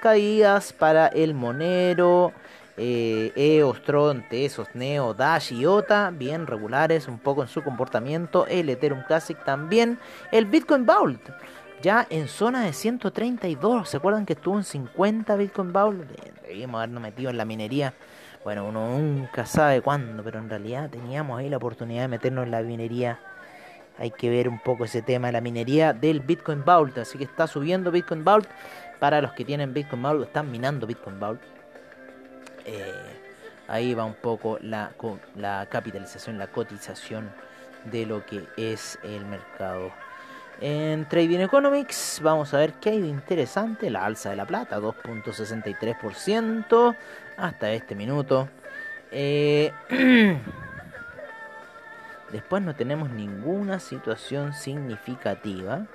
caídas 0.00 0.72
para 0.72 1.08
el 1.08 1.34
Monero, 1.34 2.32
eh, 2.78 3.32
EOS, 3.34 3.82
Tron, 3.82 4.24
Tesos, 4.28 4.68
Neo, 4.74 5.12
Dash 5.12 5.52
y 5.52 5.66
OTA, 5.66 6.10
bien 6.10 6.46
regulares 6.46 7.08
un 7.08 7.18
poco 7.18 7.42
en 7.42 7.48
su 7.48 7.62
comportamiento. 7.62 8.46
El 8.46 8.68
Ethereum 8.68 9.02
Classic 9.02 9.36
también. 9.44 9.98
El 10.30 10.46
Bitcoin 10.46 10.86
Vault, 10.86 11.20
ya 11.82 12.06
en 12.08 12.28
zona 12.28 12.64
de 12.64 12.72
132. 12.72 13.88
¿Se 13.88 13.96
acuerdan 13.96 14.24
que 14.24 14.34
estuvo 14.34 14.56
en 14.56 14.64
50 14.64 15.36
Bitcoin 15.36 15.72
Vault? 15.72 16.08
Debíamos 16.46 16.78
habernos 16.78 17.02
metido 17.02 17.30
en 17.30 17.36
la 17.36 17.44
minería. 17.44 17.94
Bueno, 18.44 18.66
uno 18.66 18.96
nunca 18.96 19.44
sabe 19.44 19.82
cuándo, 19.82 20.22
pero 20.22 20.38
en 20.38 20.48
realidad 20.48 20.88
teníamos 20.88 21.38
ahí 21.38 21.48
la 21.48 21.56
oportunidad 21.56 22.02
de 22.02 22.08
meternos 22.08 22.44
en 22.44 22.52
la 22.52 22.62
minería. 22.62 23.18
Hay 23.98 24.12
que 24.12 24.30
ver 24.30 24.48
un 24.48 24.60
poco 24.60 24.84
ese 24.84 25.02
tema 25.02 25.26
de 25.26 25.32
la 25.32 25.40
minería 25.40 25.92
del 25.92 26.20
Bitcoin 26.20 26.64
Vault. 26.64 26.96
Así 26.98 27.18
que 27.18 27.24
está 27.24 27.48
subiendo 27.48 27.90
Bitcoin 27.90 28.24
Vault. 28.24 28.48
Para 29.00 29.20
los 29.20 29.32
que 29.32 29.44
tienen 29.44 29.74
Bitcoin 29.74 30.02
Vault, 30.02 30.26
están 30.26 30.50
minando 30.50 30.86
Bitcoin 30.86 31.18
Vault. 31.18 31.57
Eh, 32.68 32.92
ahí 33.66 33.94
va 33.94 34.04
un 34.04 34.14
poco 34.14 34.58
la, 34.60 34.92
capitalización, 35.70 36.36
la 36.36 36.48
cotización 36.48 37.30
de 37.84 38.04
lo 38.04 38.26
que 38.26 38.44
es 38.58 38.98
el 39.02 39.24
mercado. 39.24 39.90
En 40.60 41.08
Trading 41.08 41.38
Economics 41.38 42.20
vamos 42.22 42.52
a 42.52 42.58
ver 42.58 42.74
qué 42.74 42.90
hay 42.90 43.00
de 43.00 43.08
interesante. 43.08 43.88
La 43.88 44.04
alza 44.04 44.28
de 44.30 44.36
la 44.36 44.44
plata, 44.44 44.78
2.63% 44.80 46.96
hasta 47.38 47.72
este 47.72 47.94
minuto. 47.94 48.50
Eh, 49.12 49.72
después 52.32 52.62
no 52.62 52.74
tenemos 52.74 53.08
ninguna 53.08 53.80
situación 53.80 54.52
significativa. 54.52 55.86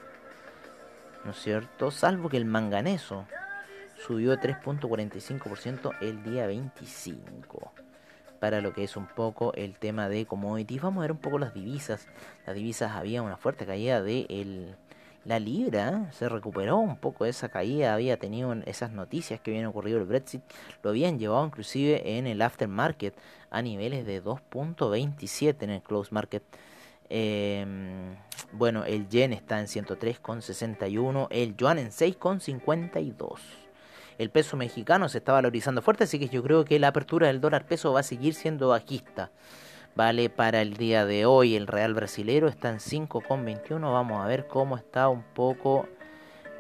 ¿No 1.24 1.32
es 1.32 1.38
cierto? 1.38 1.92
Salvo 1.92 2.30
que 2.30 2.38
el 2.38 2.46
manganeso 2.46 3.28
subió 4.06 4.36
3.45% 4.38 5.92
el 6.02 6.24
día 6.24 6.46
25 6.48 7.72
para 8.40 8.60
lo 8.60 8.74
que 8.74 8.84
es 8.84 8.98
un 8.98 9.08
poco 9.08 9.54
el 9.54 9.78
tema 9.80 10.10
de 10.10 10.26
commodities. 10.26 10.82
Vamos 10.82 10.98
a 11.00 11.02
ver 11.04 11.14
un 11.14 11.18
poco 11.20 11.40
las 11.40 11.54
divisas. 11.54 12.08
Las 12.46 12.56
divisas 12.56 12.92
había 12.92 13.22
una 13.22 13.38
fuerte 13.38 13.66
caída 13.66 14.02
de 14.04 14.26
el, 14.28 14.76
la 15.24 15.40
libra, 15.40 16.12
se 16.12 16.28
recuperó 16.28 16.78
un 16.78 16.98
poco 16.98 17.24
esa 17.24 17.48
caída, 17.48 17.94
había 17.94 18.18
tenido 18.18 18.54
esas 18.66 18.92
noticias 18.92 19.40
que 19.40 19.52
habían 19.52 19.68
ocurrido 19.68 19.98
el 20.00 20.04
Brexit, 20.04 20.42
lo 20.84 20.90
habían 20.90 21.18
llevado 21.18 21.46
inclusive 21.46 22.18
en 22.18 22.28
el 22.28 22.42
aftermarket 22.42 23.16
a 23.50 23.62
niveles 23.62 24.06
de 24.06 24.22
2.27 24.22 25.64
en 25.64 25.70
el 25.70 25.82
close 25.82 26.14
market. 26.14 26.44
Em, 27.08 28.18
bueno, 28.52 28.84
el 28.84 29.08
yen 29.08 29.32
está 29.32 29.62
en 29.62 29.68
103,61, 29.68 31.28
el 31.30 31.56
yuan 31.56 31.80
en 31.80 31.92
6,52 31.92 33.63
el 34.24 34.32
peso 34.32 34.58
mexicano 34.58 35.10
se 35.10 35.20
está 35.20 35.34
valorizando 35.34 35.82
fuerte, 35.82 36.06
así 36.06 36.18
que 36.18 36.30
yo 36.30 36.42
creo 36.42 36.66
que 36.66 36.80
la 36.80 36.88
apertura 36.88 37.28
del 37.28 37.42
dólar 37.42 37.66
peso 37.66 37.94
va 37.94 38.00
a 38.00 38.04
seguir 38.04 38.34
siendo 38.34 38.70
bajista. 38.70 39.32
Vale, 39.96 40.30
para 40.32 40.62
el 40.64 40.74
día 40.74 41.06
de 41.06 41.28
hoy 41.28 41.56
el 41.56 41.68
real 41.68 41.94
brasilero 41.94 42.48
está 42.48 42.70
en 42.70 42.80
5,21. 42.80 43.80
Vamos 43.80 44.24
a 44.24 44.28
ver 44.28 44.48
cómo 44.48 44.76
está 44.76 45.08
un 45.08 45.22
poco. 45.22 45.88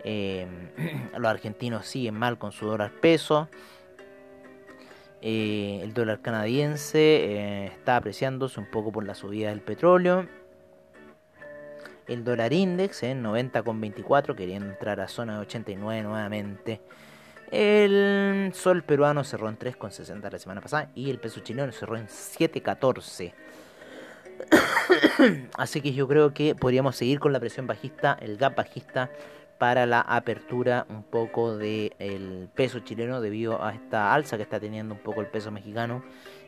Eh, 0.03 0.45
los 1.17 1.25
argentinos 1.25 1.87
siguen 1.87 2.13
mal 2.13 2.37
con 2.37 2.51
su 2.51 2.67
dólar 2.67 2.91
peso. 3.01 3.49
Eh, 5.21 5.79
el 5.81 5.93
dólar 5.93 6.21
canadiense 6.21 6.99
eh, 6.99 7.65
está 7.67 7.95
apreciándose 7.95 8.59
un 8.59 8.69
poco 8.69 8.91
por 8.91 9.03
la 9.03 9.15
subida 9.15 9.49
del 9.49 9.61
petróleo. 9.61 10.27
El 12.07 12.23
dólar 12.23 12.53
index 12.53 13.01
en 13.01 13.23
90,24, 13.23 14.35
queriendo 14.35 14.69
entrar 14.69 14.99
a 14.99 15.07
zona 15.07 15.35
de 15.35 15.39
89 15.39 16.03
nuevamente. 16.03 16.81
El 17.53 18.51
sol 18.55 18.81
peruano 18.81 19.23
cerró 19.23 19.47
en 19.47 19.59
3,60 19.59 20.31
la 20.31 20.39
semana 20.39 20.59
pasada 20.59 20.89
y 20.95 21.11
el 21.11 21.19
peso 21.19 21.39
chileno 21.41 21.71
cerró 21.71 21.97
en 21.97 22.07
7,14. 22.07 23.31
Así 25.55 25.79
que 25.81 25.93
yo 25.93 26.07
creo 26.07 26.33
que 26.33 26.55
podríamos 26.55 26.95
seguir 26.95 27.19
con 27.19 27.31
la 27.31 27.39
presión 27.39 27.67
bajista, 27.67 28.17
el 28.19 28.37
gap 28.37 28.55
bajista 28.55 29.11
para 29.59 29.85
la 29.85 30.01
apertura 30.01 30.87
un 30.89 31.03
poco 31.03 31.55
del 31.55 32.49
peso 32.55 32.79
chileno 32.79 33.21
debido 33.21 33.63
a 33.63 33.75
esta 33.75 34.15
alza 34.15 34.37
que 34.37 34.43
está 34.43 34.59
teniendo 34.59 34.95
un 34.95 35.01
poco 35.01 35.21
el 35.21 35.27
peso 35.27 35.51
mexicano 35.51 36.03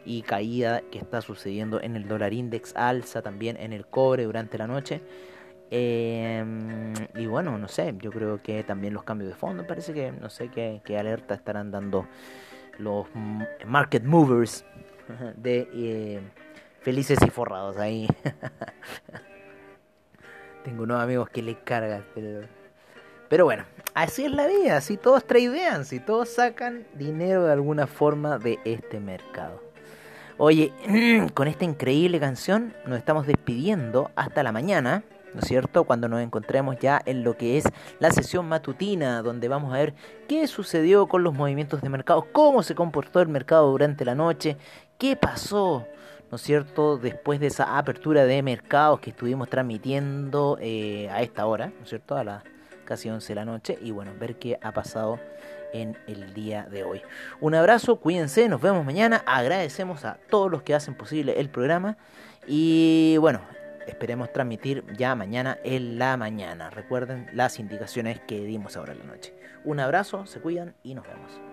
y 0.05 0.23
caída 0.23 0.81
que 0.91 0.97
está 0.97 1.21
sucediendo 1.21 1.79
en 1.83 1.95
el 1.95 2.07
dólar 2.07 2.33
index, 2.33 2.75
alza 2.75 3.21
también 3.21 3.57
en 3.59 3.73
el 3.73 3.85
cobre 3.85 4.23
durante 4.23 4.57
la 4.57 4.65
noche. 4.65 5.03
Em, 5.71 6.93
y 7.15 7.25
bueno, 7.25 7.57
no 7.57 7.67
sé, 7.67 7.95
yo 7.99 8.11
creo 8.11 8.41
que 8.41 8.63
también 8.63 8.93
los 8.93 9.03
cambios 9.03 9.29
de 9.29 9.35
fondo, 9.35 9.65
parece 9.65 9.93
que 9.93 10.11
no 10.11 10.29
sé 10.29 10.49
qué, 10.49 10.81
alerta 10.97 11.33
estarán 11.33 11.71
dando 11.71 12.07
los 12.77 13.07
market 13.65 14.03
movers 14.03 14.65
de 15.37 15.67
eh, 15.73 16.21
felices 16.81 17.17
y 17.25 17.29
forrados 17.29 17.77
ahí. 17.77 18.07
Tengo 20.63 20.83
unos 20.83 21.01
amigos 21.01 21.29
que 21.29 21.41
les 21.41 21.57
cargan, 21.57 22.05
pero, 22.13 22.47
pero 23.29 23.45
bueno, 23.45 23.65
así 23.93 24.25
es 24.25 24.31
la 24.31 24.47
vida, 24.47 24.81
si 24.81 24.97
todos 24.97 25.25
tradean, 25.25 25.85
si 25.85 25.99
todos 25.99 26.29
sacan 26.29 26.85
dinero 26.93 27.45
de 27.45 27.53
alguna 27.53 27.87
forma 27.87 28.39
de 28.39 28.59
este 28.65 28.99
mercado. 28.99 29.61
Oye, 30.37 30.73
con 31.33 31.47
esta 31.47 31.65
increíble 31.65 32.19
canción 32.19 32.73
nos 32.85 32.97
estamos 32.97 33.25
despidiendo 33.25 34.11
hasta 34.15 34.43
la 34.43 34.51
mañana. 34.51 35.03
¿No 35.35 35.41
es 35.41 35.47
cierto? 35.47 35.83
Cuando 35.83 36.07
nos 36.07 36.21
encontremos 36.21 36.77
ya 36.79 37.01
en 37.05 37.23
lo 37.23 37.35
que 37.35 37.57
es 37.57 37.65
la 37.99 38.09
sesión 38.11 38.47
matutina, 38.47 39.21
donde 39.21 39.49
vamos 39.49 39.73
a 39.73 39.77
ver 39.77 39.93
qué 40.27 40.47
sucedió 40.47 41.07
con 41.07 41.23
los 41.23 41.33
movimientos 41.33 41.81
de 41.81 41.89
mercado, 41.89 42.25
cómo 42.31 42.63
se 42.63 42.73
comportó 42.73 43.21
el 43.21 43.27
mercado 43.27 43.69
durante 43.69 44.05
la 44.05 44.15
noche, 44.15 44.57
qué 44.97 45.17
pasó, 45.17 45.85
¿no 46.31 46.37
es 46.37 46.41
cierto? 46.41 46.97
Después 46.97 47.39
de 47.41 47.47
esa 47.47 47.77
apertura 47.77 48.25
de 48.25 48.41
mercados 48.41 49.01
que 49.01 49.09
estuvimos 49.09 49.49
transmitiendo 49.49 50.57
eh, 50.61 51.09
a 51.11 51.21
esta 51.21 51.45
hora, 51.45 51.67
¿no 51.67 51.83
es 51.83 51.89
cierto? 51.89 52.15
A 52.15 52.23
las 52.23 52.43
casi 52.85 53.09
11 53.09 53.27
de 53.27 53.35
la 53.35 53.45
noche, 53.45 53.77
y 53.81 53.91
bueno, 53.91 54.11
ver 54.17 54.37
qué 54.37 54.57
ha 54.61 54.71
pasado 54.71 55.19
en 55.73 55.97
el 56.07 56.33
día 56.33 56.67
de 56.71 56.83
hoy. 56.83 57.01
Un 57.41 57.55
abrazo, 57.55 57.97
cuídense, 57.97 58.47
nos 58.47 58.61
vemos 58.61 58.85
mañana, 58.85 59.23
agradecemos 59.25 60.05
a 60.05 60.17
todos 60.29 60.49
los 60.49 60.61
que 60.61 60.73
hacen 60.73 60.95
posible 60.95 61.39
el 61.39 61.49
programa 61.49 61.97
y 62.47 63.17
bueno, 63.19 63.41
esperemos 63.87 64.31
transmitir 64.31 64.83
ya 64.97 65.15
mañana 65.15 65.57
en 65.63 65.99
la 65.99 66.17
mañana. 66.17 66.69
Recuerden 66.69 67.27
las 67.33 67.59
indicaciones 67.59 68.19
que 68.21 68.43
dimos 68.43 68.77
ahora 68.77 68.93
en 68.93 68.99
la 68.99 69.05
noche. 69.05 69.33
Un 69.63 69.79
abrazo, 69.79 70.25
se 70.25 70.39
cuidan 70.39 70.75
y 70.83 70.95
nos 70.95 71.07
vemos. 71.07 71.44